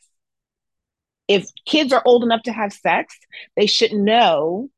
[1.27, 3.15] If kids are old enough to have sex,
[3.55, 4.69] they should know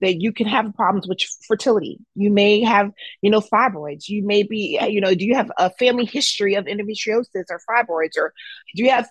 [0.00, 1.98] that you can have problems with fertility.
[2.14, 2.90] You may have,
[3.22, 4.08] you know, fibroids.
[4.08, 8.16] You may be, you know, do you have a family history of endometriosis or fibroids,
[8.16, 8.32] or
[8.74, 9.08] do you have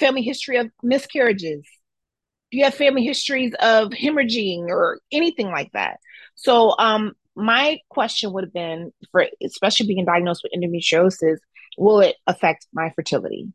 [0.00, 1.62] family history of miscarriages?
[2.50, 5.98] Do you have family histories of hemorrhaging or anything like that?
[6.34, 11.38] So, um, my question would have been for especially being diagnosed with endometriosis,
[11.78, 13.52] will it affect my fertility?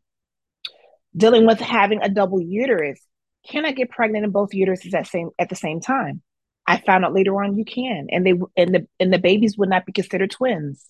[1.16, 3.00] Dealing with having a double uterus,
[3.48, 6.22] can I get pregnant in both uteruses at same at the same time?
[6.66, 9.68] I found out later on you can, and they and the and the babies would
[9.68, 10.84] not be considered twins.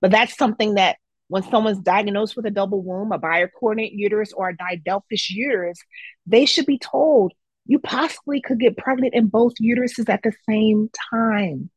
[0.00, 0.98] But that's something that
[1.28, 5.78] when someone's diagnosed with a double womb, a bicornuate uterus, or a didelphys uterus,
[6.26, 7.32] they should be told
[7.66, 11.70] you possibly could get pregnant in both uteruses at the same time.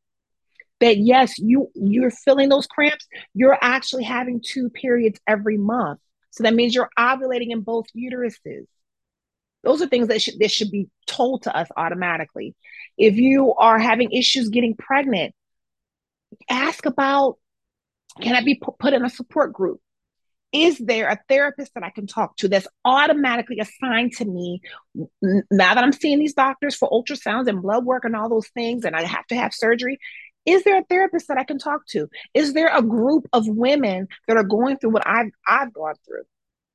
[0.79, 5.99] That yes, you you're feeling those cramps, you're actually having two periods every month.
[6.31, 8.65] So that means you're ovulating in both uteruses.
[9.63, 12.55] Those are things that should that should be told to us automatically.
[12.97, 15.35] If you are having issues getting pregnant,
[16.49, 17.37] ask about
[18.19, 19.79] can I be put in a support group?
[20.51, 24.61] Is there a therapist that I can talk to that's automatically assigned to me
[25.23, 28.83] now that I'm seeing these doctors for ultrasounds and blood work and all those things,
[28.83, 29.97] and I have to have surgery?
[30.45, 32.09] Is there a therapist that I can talk to?
[32.33, 36.23] Is there a group of women that are going through what I've I've gone through?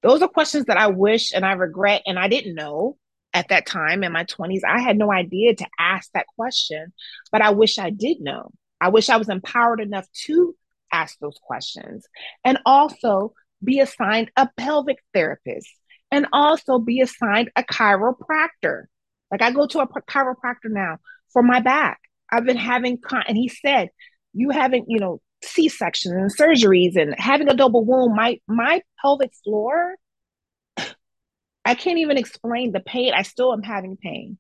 [0.03, 2.97] Those are questions that I wish and I regret and I didn't know
[3.35, 4.61] at that time in my 20s.
[4.67, 6.93] I had no idea to ask that question,
[7.31, 8.51] but I wish I did know.
[8.81, 10.55] I wish I was empowered enough to
[10.97, 12.07] ask those questions
[12.45, 13.33] and also
[13.63, 15.69] be assigned a pelvic therapist
[16.11, 18.85] and also be assigned a chiropractor.
[19.31, 20.99] Like I go to a chiropractor now
[21.33, 22.01] for my back.
[22.31, 23.89] I've been having, con- and he said,
[24.33, 28.81] you having, you know, C sections and surgeries and having a double womb, my my
[29.01, 29.97] pelvic floor,
[31.65, 33.13] I can't even explain the pain.
[33.15, 34.39] I still am having pain.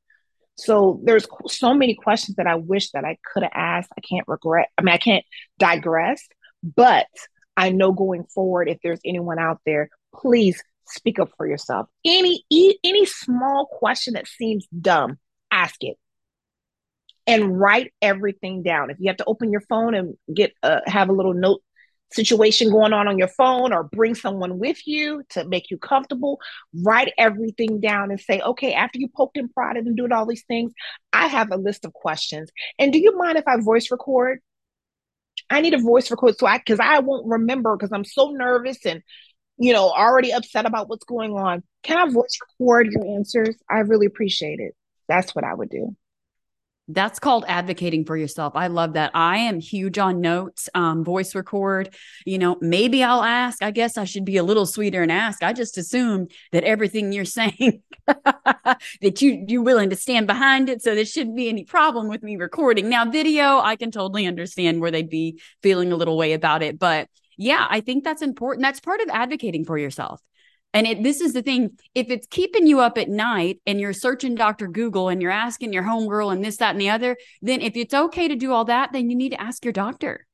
[0.56, 3.90] So there's so many questions that I wish that I could have asked.
[3.96, 4.68] I can't regret.
[4.78, 5.24] I mean, I can't
[5.58, 6.26] digress,
[6.74, 7.06] but
[7.56, 11.88] I know going forward, if there's anyone out there, please speak up for yourself.
[12.04, 15.18] Any any small question that seems dumb,
[15.50, 15.96] ask it,
[17.26, 18.90] and write everything down.
[18.90, 21.62] If you have to open your phone and get uh, have a little note
[22.12, 26.38] situation going on on your phone or bring someone with you to make you comfortable
[26.84, 30.44] write everything down and say okay after you poked and prodded and doing all these
[30.44, 30.72] things
[31.12, 32.48] i have a list of questions
[32.78, 34.40] and do you mind if i voice record
[35.50, 38.84] i need a voice record so i because i won't remember because i'm so nervous
[38.86, 39.02] and
[39.58, 41.62] you know already upset about what's going on.
[41.82, 43.56] Can i voice record your answers?
[43.70, 44.74] I really appreciate it.
[45.08, 45.96] That's what i would do
[46.88, 48.54] that's called advocating for yourself.
[48.54, 49.10] I love that.
[49.14, 51.94] I am huge on notes, um, voice record.
[52.24, 53.62] You know, maybe I'll ask.
[53.62, 55.42] I guess I should be a little sweeter and ask.
[55.42, 60.82] I just assume that everything you're saying that you you're willing to stand behind it,
[60.82, 62.88] so there shouldn't be any problem with me recording.
[62.88, 66.78] Now, video, I can totally understand where they'd be feeling a little way about it,
[66.78, 68.62] but yeah, I think that's important.
[68.62, 70.22] That's part of advocating for yourself.
[70.76, 73.94] And it, this is the thing if it's keeping you up at night and you're
[73.94, 74.68] searching Dr.
[74.68, 77.94] Google and you're asking your homegirl and this, that, and the other, then if it's
[77.94, 80.26] okay to do all that, then you need to ask your doctor.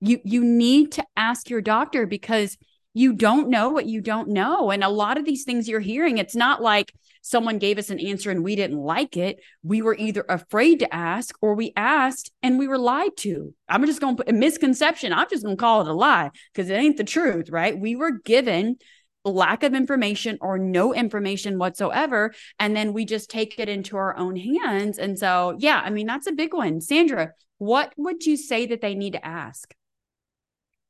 [0.00, 2.56] You you need to ask your doctor because
[2.94, 4.70] you don't know what you don't know.
[4.70, 6.90] And a lot of these things you're hearing, it's not like
[7.20, 9.40] someone gave us an answer and we didn't like it.
[9.62, 13.52] We were either afraid to ask or we asked and we were lied to.
[13.68, 15.12] I'm just going to put a misconception.
[15.12, 17.78] I'm just going to call it a lie because it ain't the truth, right?
[17.78, 18.78] We were given
[19.24, 22.32] lack of information or no information whatsoever.
[22.58, 24.98] And then we just take it into our own hands.
[24.98, 26.80] And so, yeah, I mean, that's a big one.
[26.80, 29.74] Sandra, what would you say that they need to ask?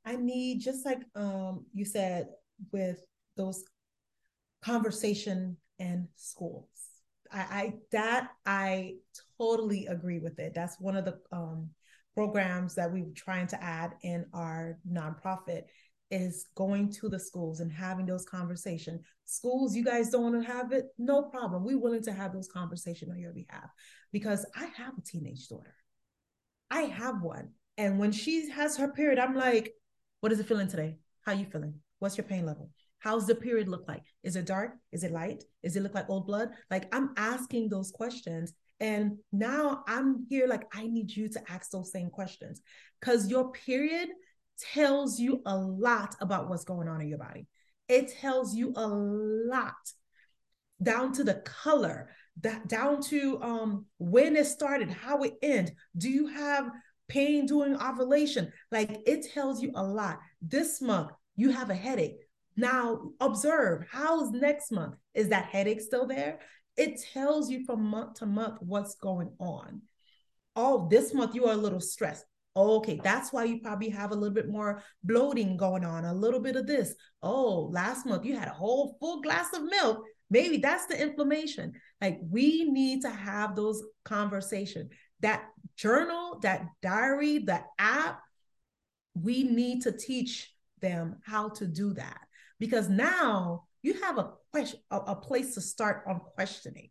[0.04, 2.28] I need just like um you said
[2.72, 3.00] with
[3.36, 3.64] those
[4.62, 6.68] conversation and schools.
[7.32, 8.94] I, I that I
[9.38, 10.54] totally agree with it.
[10.54, 11.70] That's one of the um
[12.14, 15.64] programs that we're trying to add in our nonprofit
[16.10, 19.00] is going to the schools and having those conversations.
[19.24, 21.64] Schools, you guys don't want to have it, no problem.
[21.64, 23.70] We're willing to have those conversations on your behalf
[24.12, 25.74] because I have a teenage daughter.
[26.70, 27.50] I have one.
[27.78, 29.72] And when she has her period, I'm like,
[30.20, 30.96] what is it feeling today?
[31.24, 31.74] How you feeling?
[31.98, 32.70] What's your pain level?
[32.98, 34.02] How's the period look like?
[34.22, 34.72] Is it dark?
[34.92, 35.44] Is it light?
[35.62, 36.50] Is it look like old blood?
[36.70, 38.52] Like I'm asking those questions.
[38.80, 42.62] And now I'm here, like, I need you to ask those same questions
[42.98, 44.08] because your period
[44.74, 47.46] tells you a lot about what's going on in your body.
[47.88, 49.74] It tells you a lot
[50.82, 52.10] down to the color,
[52.42, 55.74] that down to um when it started, how it ended.
[55.96, 56.70] Do you have
[57.10, 58.50] pain during ovulation.
[58.70, 60.18] Like it tells you a lot.
[60.40, 62.20] This month, you have a headache.
[62.56, 64.94] Now, observe how's next month?
[65.14, 66.38] Is that headache still there?
[66.76, 69.82] It tells you from month to month what's going on.
[70.56, 72.24] Oh, this month you are a little stressed.
[72.56, 76.40] Okay, that's why you probably have a little bit more bloating going on, a little
[76.40, 76.94] bit of this.
[77.22, 80.04] Oh, last month you had a whole full glass of milk.
[80.30, 81.74] Maybe that's the inflammation.
[82.00, 84.90] Like we need to have those conversations
[85.20, 85.44] that
[85.76, 88.20] journal, that diary, the app,
[89.14, 92.20] we need to teach them how to do that
[92.58, 96.90] because now you have a question, a, a place to start on questioning.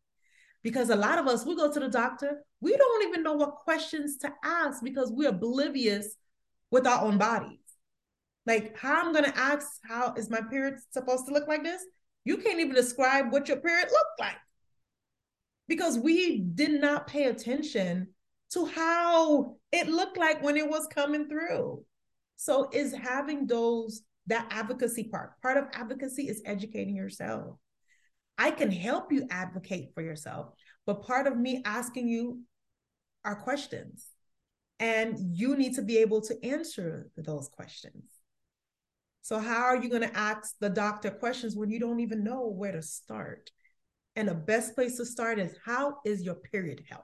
[0.64, 3.56] Because a lot of us, we go to the doctor, we don't even know what
[3.56, 6.16] questions to ask because we're oblivious
[6.72, 7.60] with our own bodies.
[8.46, 11.82] Like, how I'm gonna ask, how is my period supposed to look like this?
[12.26, 14.38] You can't even describe what your period looked like
[15.68, 18.08] because we did not pay attention
[18.52, 21.86] to how it looked like when it was coming through.
[22.36, 25.40] So is having those that advocacy part.
[25.42, 27.56] Part of advocacy is educating yourself.
[28.40, 30.48] I can help you advocate for yourself,
[30.88, 32.42] but part of me asking you
[33.24, 34.08] are questions.
[34.80, 38.06] And you need to be able to answer those questions.
[39.22, 42.48] So, how are you going to ask the doctor questions when you don't even know
[42.48, 43.52] where to start?
[44.16, 47.04] And the best place to start is how is your period health?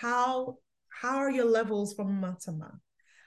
[0.00, 0.56] how
[0.88, 2.80] how are your levels from month to month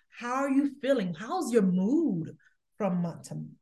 [0.09, 2.35] how are you feeling how's your mood
[2.77, 3.59] from month to month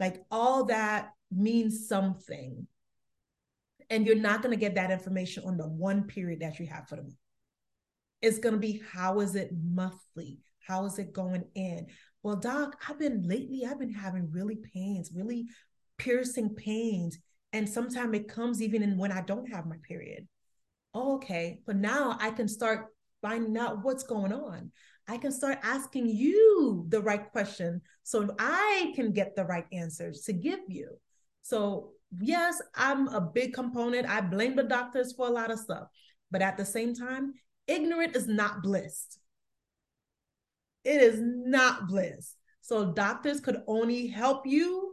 [0.00, 2.66] like all that means something.
[3.90, 6.88] And you're not going to get that information on the one period that you have
[6.88, 7.16] for the month.
[8.20, 10.40] It's going to be how is it monthly?
[10.66, 11.86] How is it going in?
[12.22, 15.46] Well doc i've been lately i've been having really pains really
[15.96, 17.18] piercing pains.
[17.52, 20.26] And sometimes it comes even in when i don't have my period.
[20.94, 22.86] Oh, okay, but now I can start
[23.22, 24.72] finding out what's going on.
[25.06, 30.22] I can start asking you the right question so I can get the right answers
[30.22, 30.98] to give you.
[31.48, 34.06] So, yes, I'm a big component.
[34.06, 35.88] I blame the doctors for a lot of stuff,
[36.30, 37.32] but at the same time,
[37.66, 39.18] ignorant is not bliss.
[40.84, 42.34] It is not bliss.
[42.60, 44.92] So, doctors could only help you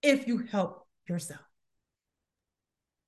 [0.00, 1.40] if you help yourself.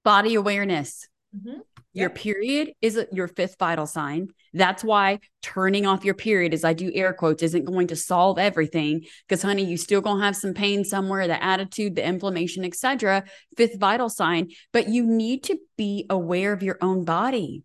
[0.03, 1.07] Body awareness.
[1.37, 1.61] Mm-hmm.
[1.93, 2.15] Your yep.
[2.15, 4.29] period is your fifth vital sign.
[4.53, 8.39] That's why turning off your period, as I do air quotes, isn't going to solve
[8.39, 9.05] everything.
[9.29, 13.25] Because, honey, you still gonna have some pain somewhere, the attitude, the inflammation, etc.
[13.57, 17.65] Fifth vital sign, but you need to be aware of your own body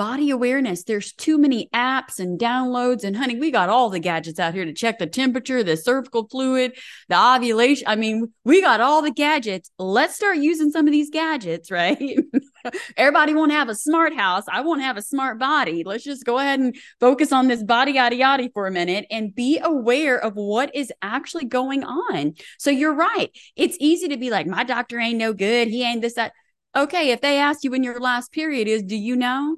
[0.00, 0.84] body awareness.
[0.84, 3.04] There's too many apps and downloads.
[3.04, 6.26] And honey, we got all the gadgets out here to check the temperature, the cervical
[6.26, 6.72] fluid,
[7.10, 7.86] the ovulation.
[7.86, 9.70] I mean, we got all the gadgets.
[9.78, 12.16] Let's start using some of these gadgets, right?
[12.96, 14.44] Everybody won't have a smart house.
[14.50, 15.82] I won't have a smart body.
[15.84, 19.34] Let's just go ahead and focus on this body yada yada for a minute and
[19.34, 22.36] be aware of what is actually going on.
[22.58, 23.28] So you're right.
[23.54, 25.68] It's easy to be like, my doctor ain't no good.
[25.68, 26.32] He ain't this, that.
[26.74, 29.56] Okay, if they ask you when your last period is, do you know?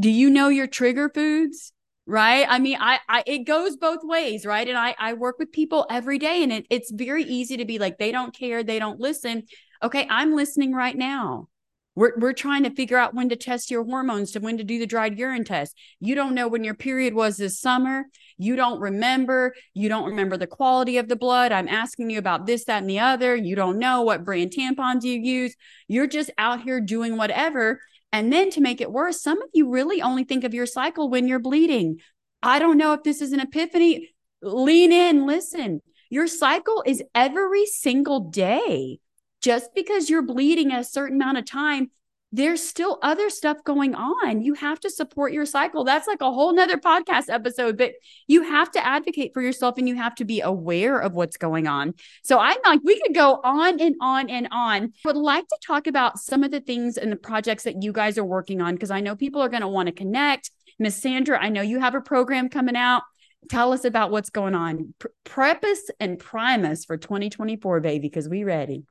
[0.00, 1.72] Do you know your trigger foods?
[2.06, 2.46] Right.
[2.48, 4.44] I mean, I, I, it goes both ways.
[4.44, 4.66] Right.
[4.66, 7.78] And I, I work with people every day and it, it's very easy to be
[7.78, 8.64] like, they don't care.
[8.64, 9.44] They don't listen.
[9.82, 10.08] Okay.
[10.10, 11.48] I'm listening right now.
[11.94, 14.78] We're, we're trying to figure out when to test your hormones, to when to do
[14.78, 15.76] the dried urine test.
[16.00, 18.06] You don't know when your period was this summer.
[18.38, 19.54] You don't remember.
[19.74, 21.52] You don't remember the quality of the blood.
[21.52, 23.36] I'm asking you about this, that, and the other.
[23.36, 25.54] You don't know what brand tampons you use.
[25.88, 27.80] You're just out here doing whatever.
[28.12, 31.08] And then to make it worse, some of you really only think of your cycle
[31.08, 31.98] when you're bleeding.
[32.42, 34.10] I don't know if this is an epiphany.
[34.42, 35.80] Lean in, listen.
[36.08, 38.98] Your cycle is every single day.
[39.40, 41.90] Just because you're bleeding a certain amount of time,
[42.32, 44.42] there's still other stuff going on.
[44.42, 45.84] You have to support your cycle.
[45.84, 47.92] That's like a whole nother podcast episode, but
[48.28, 51.66] you have to advocate for yourself and you have to be aware of what's going
[51.66, 51.94] on.
[52.22, 54.84] So I'm like, we could go on and on and on.
[54.84, 57.92] I would like to talk about some of the things and the projects that you
[57.92, 60.50] guys are working on because I know people are going to want to connect.
[60.78, 63.02] Miss Sandra, I know you have a program coming out.
[63.48, 64.94] Tell us about what's going on.
[65.24, 68.84] prep us and prime us for 2024, baby, because we ready.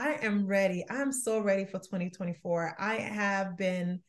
[0.00, 0.82] I am ready.
[0.88, 2.74] I'm so ready for 2024.
[2.78, 4.00] I have been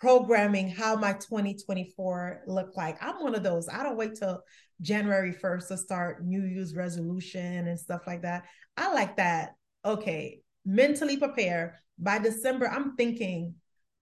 [0.00, 2.96] programming how my 2024 look like.
[3.02, 3.68] I'm one of those.
[3.68, 4.42] I don't wait till
[4.80, 8.44] January 1st to start New Year's resolution and stuff like that.
[8.78, 9.50] I like that.
[9.84, 11.82] Okay, mentally prepare.
[11.98, 13.54] By December, I'm thinking,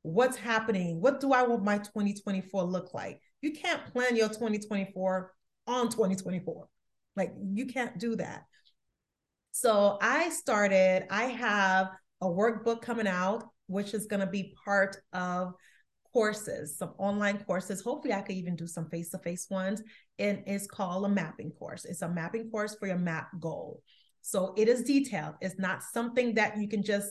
[0.03, 1.01] what's happening?
[1.01, 3.21] What do I want my 2024 look like?
[3.41, 5.33] You can't plan your 2024
[5.67, 6.69] on 2024.
[7.17, 8.45] Like you can't do that.
[9.59, 11.89] So I started, I have
[12.21, 15.55] a workbook coming out, which is going to be part of
[16.13, 17.81] courses, some online courses.
[17.81, 19.83] Hopefully, I could even do some face to face ones.
[20.19, 21.87] And it's called a mapping course.
[21.87, 23.81] It's a mapping course for your map goal.
[24.21, 25.37] So it is detailed.
[25.41, 27.09] It's not something that you can just,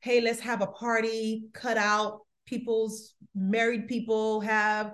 [0.00, 4.90] hey, let's have a party, cut out people's married people have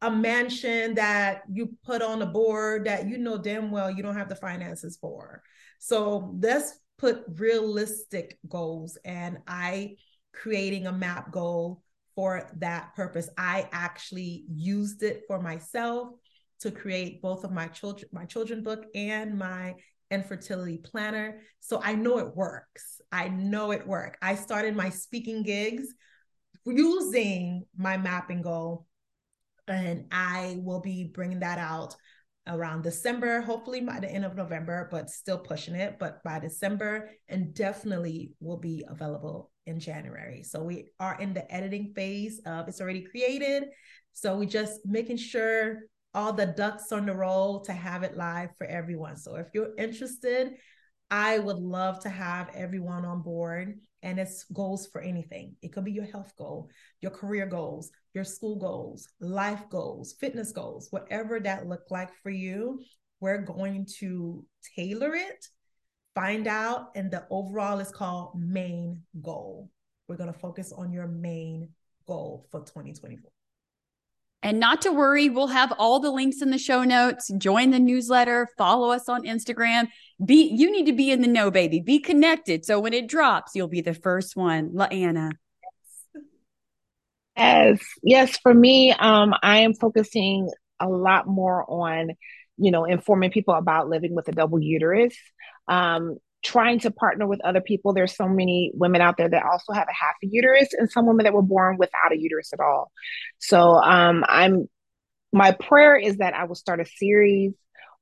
[0.00, 4.16] a mansion that you put on a board that you know damn well you don't
[4.16, 5.40] have the finances for.
[5.84, 8.96] So let's put realistic goals.
[9.04, 9.96] And I
[10.32, 11.82] creating a map goal
[12.14, 13.28] for that purpose.
[13.36, 16.10] I actually used it for myself
[16.60, 19.74] to create both of my children, my children book and my
[20.08, 21.40] infertility planner.
[21.58, 23.00] So I know it works.
[23.10, 24.18] I know it worked.
[24.22, 25.88] I started my speaking gigs
[26.64, 28.86] using my mapping goal
[29.66, 31.96] and I will be bringing that out
[32.46, 35.96] around December, hopefully by the end of November, but still pushing it.
[35.98, 40.42] But by December, and definitely will be available in January.
[40.42, 43.64] So we are in the editing phase of it's already created.
[44.12, 45.82] So we just making sure
[46.14, 49.16] all the ducks on the roll to have it live for everyone.
[49.16, 50.54] So if you're interested,
[51.10, 55.54] I would love to have everyone on board and it's goals for anything.
[55.62, 56.70] It could be your health goal,
[57.00, 62.30] your career goals, your school goals, life goals, fitness goals, whatever that look like for
[62.30, 62.82] you.
[63.20, 64.44] We're going to
[64.76, 65.46] tailor it,
[66.14, 69.70] find out, and the overall is called main goal.
[70.08, 71.70] We're going to focus on your main
[72.06, 73.30] goal for 2024.
[74.44, 77.30] And not to worry, we'll have all the links in the show notes.
[77.38, 79.86] Join the newsletter, follow us on Instagram.
[80.24, 81.80] Be you need to be in the know, baby.
[81.80, 82.64] Be connected.
[82.64, 84.70] So when it drops, you'll be the first one.
[84.72, 85.30] La-Anna.
[87.36, 88.36] Yes, yes.
[88.42, 92.10] For me, um, I am focusing a lot more on,
[92.58, 95.16] you know, informing people about living with a double uterus.
[95.68, 97.92] Um, trying to partner with other people.
[97.92, 101.06] There's so many women out there that also have a half a uterus, and some
[101.06, 102.90] women that were born without a uterus at all.
[103.38, 104.68] So um, I'm
[105.32, 107.52] my prayer is that I will start a series,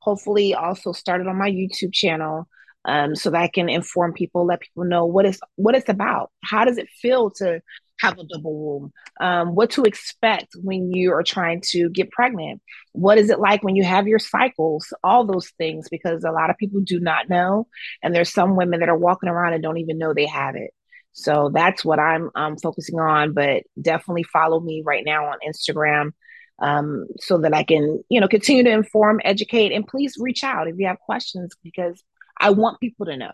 [0.01, 2.49] hopefully also started on my YouTube channel,
[2.87, 6.31] um, so that I can inform people, let people know what is what it's about.
[6.43, 7.61] How does it feel to
[8.01, 12.63] have a double womb, um, what to expect when you are trying to get pregnant,
[12.93, 16.51] what is it like when you have your cycles, all those things, because a lot
[16.51, 17.67] of people do not know.
[18.03, 20.71] And there's some women that are walking around and don't even know they have it.
[21.13, 23.35] So that's what I'm um, focusing on.
[23.35, 26.13] But definitely follow me right now on Instagram
[26.61, 30.69] um, so that I can, you know, continue to inform, educate, and please reach out
[30.69, 32.03] if you have questions because
[32.39, 33.33] I want people to know.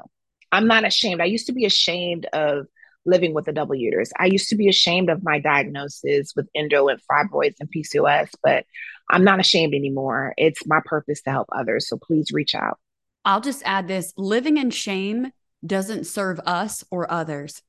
[0.53, 1.21] I'm not ashamed.
[1.21, 2.67] I used to be ashamed of
[3.07, 4.12] living with a double uterus.
[4.18, 8.64] I used to be ashamed of my diagnosis with endo and fibroids and PCOS, but
[9.11, 10.34] I'm not ashamed anymore.
[10.36, 11.88] It's my purpose to help others.
[11.88, 12.78] So please reach out.
[13.24, 15.32] I'll just add this living in shame
[15.64, 17.62] doesn't serve us or others.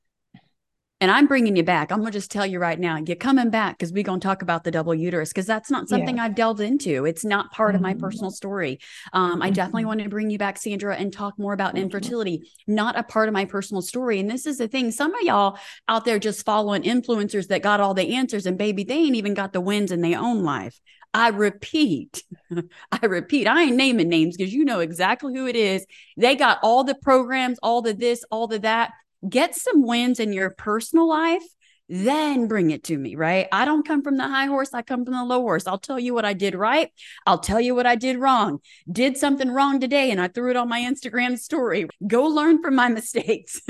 [1.00, 1.92] And I'm bringing you back.
[1.92, 4.26] I'm going to just tell you right now, you're coming back because we're going to
[4.26, 6.24] talk about the double uterus because that's not something yeah.
[6.24, 7.04] I've delved into.
[7.04, 7.76] It's not part mm-hmm.
[7.76, 8.00] of my mm-hmm.
[8.00, 8.80] personal story.
[9.12, 9.54] Um, I mm-hmm.
[9.54, 11.84] definitely want to bring you back, Sandra, and talk more about mm-hmm.
[11.84, 14.18] infertility, not a part of my personal story.
[14.18, 17.78] And this is the thing some of y'all out there just following influencers that got
[17.78, 20.80] all the answers, and baby, they ain't even got the wins in their own life.
[21.14, 22.24] I repeat,
[22.92, 25.86] I repeat, I ain't naming names because you know exactly who it is.
[26.16, 28.92] They got all the programs, all the this, all the that
[29.28, 31.42] get some wins in your personal life
[31.88, 33.48] then bring it to me, right?
[33.50, 35.66] I don't come from the high horse, I come from the low horse.
[35.66, 36.90] I'll tell you what I did right,
[37.26, 38.58] I'll tell you what I did wrong.
[38.90, 41.88] Did something wrong today and I threw it on my Instagram story.
[42.06, 43.62] Go learn from my mistakes.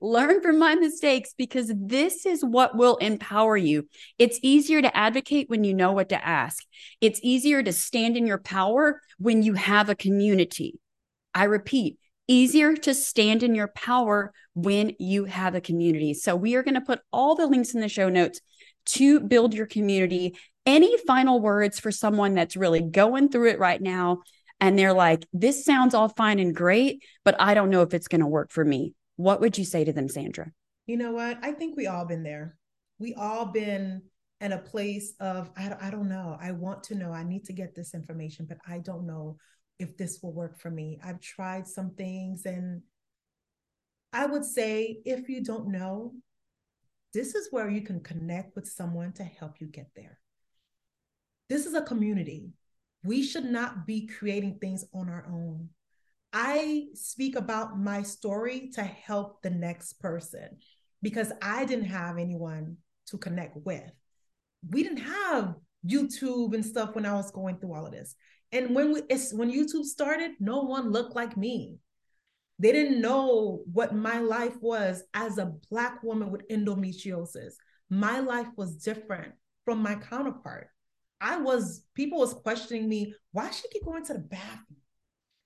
[0.00, 3.88] learn from my mistakes because this is what will empower you.
[4.18, 6.64] It's easier to advocate when you know what to ask.
[7.00, 10.78] It's easier to stand in your power when you have a community.
[11.34, 11.98] I repeat,
[12.28, 16.14] easier to stand in your power when you have a community.
[16.14, 18.40] So, we are going to put all the links in the show notes
[18.86, 20.36] to build your community.
[20.64, 24.22] Any final words for someone that's really going through it right now
[24.60, 28.08] and they're like, this sounds all fine and great, but I don't know if it's
[28.08, 28.94] going to work for me?
[29.16, 30.50] What would you say to them, Sandra?
[30.86, 31.38] You know what?
[31.42, 32.56] I think we all been there.
[32.98, 34.02] We all been
[34.40, 36.36] in a place of I, I don't know.
[36.40, 37.12] I want to know.
[37.12, 39.36] I need to get this information, but I don't know
[39.78, 40.98] if this will work for me.
[41.04, 42.82] I've tried some things and
[44.12, 46.14] I would say if you don't know,
[47.12, 50.18] this is where you can connect with someone to help you get there.
[51.48, 52.50] This is a community.
[53.04, 55.68] We should not be creating things on our own.
[56.32, 60.58] I speak about my story to help the next person
[61.02, 63.90] because I didn't have anyone to connect with.
[64.68, 65.54] We didn't have
[65.86, 68.16] YouTube and stuff when I was going through all of this.
[68.52, 71.78] And when we, it's when YouTube started, no one looked like me.
[72.58, 77.54] They didn't know what my life was as a black woman with endometriosis.
[77.90, 79.34] My life was different
[79.64, 80.68] from my counterpart.
[81.20, 84.80] I was people was questioning me, why she keep going to the bathroom?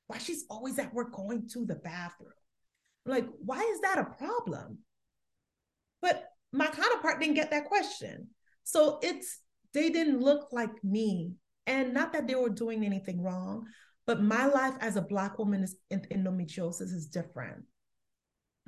[0.06, 2.32] Why she's always at work going to the bathroom?
[3.06, 4.78] Like, why is that a problem?
[6.02, 8.28] But my counterpart didn't get that question.
[8.64, 9.40] So it's
[9.72, 11.32] they didn't look like me
[11.70, 13.66] and not that they were doing anything wrong,
[14.04, 17.62] but my life as a Black woman is in endometriosis is different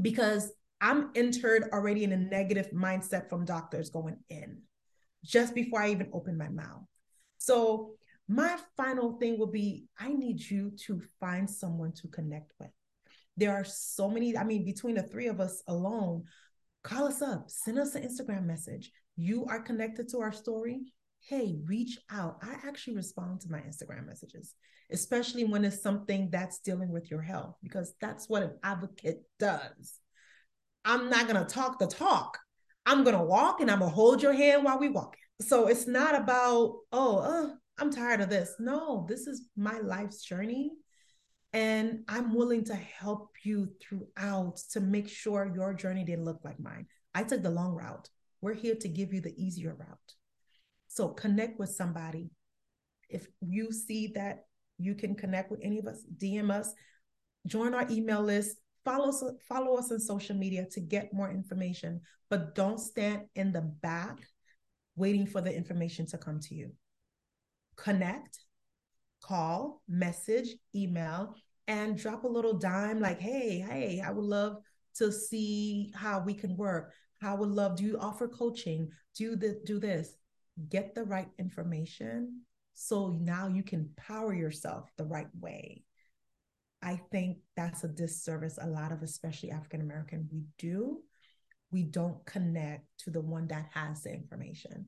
[0.00, 4.62] because I'm entered already in a negative mindset from doctors going in
[5.24, 6.84] just before I even open my mouth.
[7.38, 7.94] So,
[8.28, 12.70] my final thing will be I need you to find someone to connect with.
[13.36, 16.22] There are so many, I mean, between the three of us alone,
[16.84, 18.92] call us up, send us an Instagram message.
[19.16, 20.82] You are connected to our story
[21.28, 22.38] hey, reach out.
[22.42, 24.54] I actually respond to my Instagram messages,
[24.90, 30.00] especially when it's something that's dealing with your health, because that's what an advocate does.
[30.84, 32.38] I'm not going to talk the talk.
[32.84, 35.16] I'm going to walk and I'm going to hold your hand while we walk.
[35.40, 38.54] So it's not about, oh, uh, I'm tired of this.
[38.58, 40.72] No, this is my life's journey.
[41.52, 46.58] And I'm willing to help you throughout to make sure your journey didn't look like
[46.58, 46.86] mine.
[47.14, 48.08] I took the long route.
[48.40, 50.14] We're here to give you the easier route.
[50.92, 52.28] So connect with somebody.
[53.08, 54.44] If you see that
[54.76, 56.74] you can connect with any of us, DM us,
[57.46, 62.02] join our email list, follow us, follow us on social media to get more information.
[62.28, 64.18] But don't stand in the back
[64.94, 66.72] waiting for the information to come to you.
[67.76, 68.40] Connect,
[69.22, 71.36] call, message, email,
[71.68, 74.58] and drop a little dime like, hey, hey, I would love
[74.96, 76.92] to see how we can work.
[77.22, 78.90] I would love, do you offer coaching?
[79.16, 80.16] Do the do this
[80.68, 82.42] get the right information
[82.74, 85.84] so now you can power yourself the right way.
[86.82, 91.00] I think that's a disservice a lot of especially African American we do.
[91.70, 94.86] We don't connect to the one that has the information.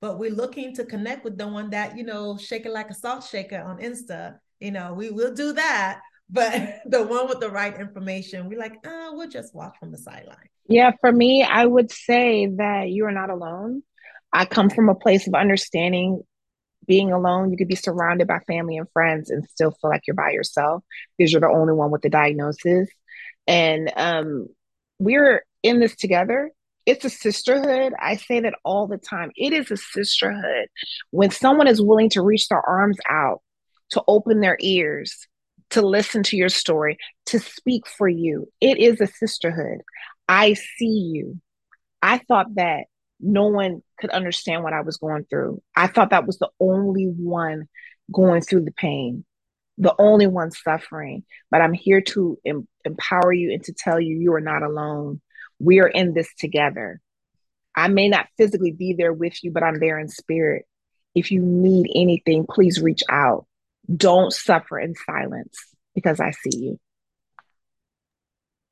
[0.00, 2.94] But we're looking to connect with the one that, you know, shake it like a
[2.94, 4.38] salt shaker on Insta.
[4.58, 6.00] You know, we will do that.
[6.28, 9.98] But the one with the right information, we're like, oh, we'll just watch from the
[9.98, 10.48] sideline.
[10.68, 13.82] Yeah, for me, I would say that you are not alone.
[14.32, 16.22] I come from a place of understanding
[16.86, 17.50] being alone.
[17.50, 20.82] You could be surrounded by family and friends and still feel like you're by yourself
[21.16, 22.88] because you're the only one with the diagnosis.
[23.46, 24.48] And um,
[24.98, 26.50] we're in this together.
[26.86, 27.92] It's a sisterhood.
[28.00, 29.30] I say that all the time.
[29.36, 30.68] It is a sisterhood.
[31.10, 33.42] When someone is willing to reach their arms out,
[33.90, 35.26] to open their ears,
[35.70, 39.82] to listen to your story, to speak for you, it is a sisterhood.
[40.28, 41.40] I see you.
[42.02, 42.84] I thought that
[43.22, 45.62] no one could understand what I was going through.
[45.76, 47.68] I thought that was the only one
[48.12, 49.24] going through the pain,
[49.78, 51.24] the only one suffering.
[51.50, 55.20] But I'm here to em- empower you and to tell you you are not alone.
[55.58, 57.00] We are in this together.
[57.76, 60.66] I may not physically be there with you, but I'm there in spirit.
[61.14, 63.46] If you need anything, please reach out.
[63.94, 65.58] Don't suffer in silence
[65.94, 66.80] because I see you.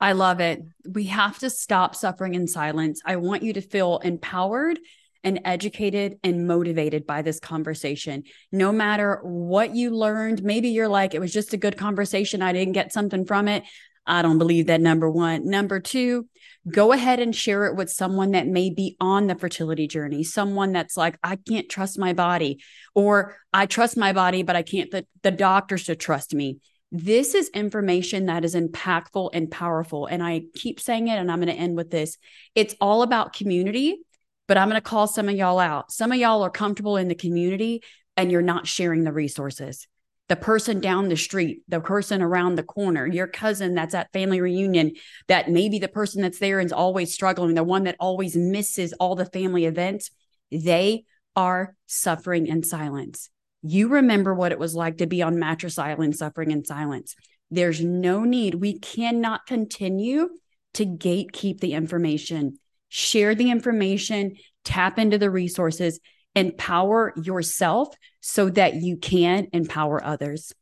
[0.01, 0.63] I love it.
[0.89, 3.01] We have to stop suffering in silence.
[3.05, 4.79] I want you to feel empowered
[5.25, 8.23] and educated and motivated by this conversation.
[8.53, 12.43] No matter what you learned, maybe you're like, it was just a good conversation.
[12.43, 13.65] I didn't get something from it.
[14.07, 14.81] I don't believe that.
[14.81, 15.51] Number one.
[15.51, 16.29] Number two,
[16.71, 20.73] go ahead and share it with someone that may be on the fertility journey, someone
[20.73, 22.63] that's like, I can't trust my body,
[22.95, 26.59] or I trust my body, but I can't, the, the doctors to trust me.
[26.91, 30.07] This is information that is impactful and powerful.
[30.07, 32.17] And I keep saying it, and I'm going to end with this.
[32.55, 33.99] It's all about community,
[34.47, 35.93] but I'm going to call some of y'all out.
[35.93, 37.83] Some of y'all are comfortable in the community
[38.17, 39.87] and you're not sharing the resources
[40.29, 44.41] the person down the street, the person around the corner, your cousin that's at family
[44.41, 44.93] reunion,
[45.27, 49.15] that maybe the person that's there is always struggling, the one that always misses all
[49.15, 50.11] the family events,
[50.53, 53.31] they are suffering in silence.
[53.63, 57.15] You remember what it was like to be on Mattress Island suffering in silence.
[57.51, 58.55] There's no need.
[58.55, 60.29] We cannot continue
[60.75, 62.59] to gatekeep the information.
[62.89, 66.01] Share the information, tap into the resources,
[66.35, 70.53] empower yourself so that you can empower others.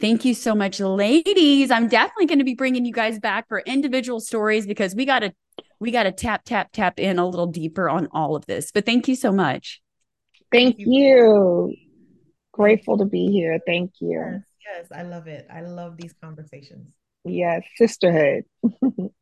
[0.00, 1.70] Thank you so much, ladies.
[1.70, 5.20] I'm definitely going to be bringing you guys back for individual stories because we got
[5.20, 5.32] to
[5.78, 8.70] we got to tap tap tap in a little deeper on all of this.
[8.72, 9.80] But thank you so much.
[10.50, 11.74] Thank you.
[12.54, 13.58] Grateful to be here.
[13.66, 14.10] Thank you.
[14.10, 15.46] Yes, yes, I love it.
[15.50, 16.86] I love these conversations.
[17.24, 18.44] Yes, sisterhood.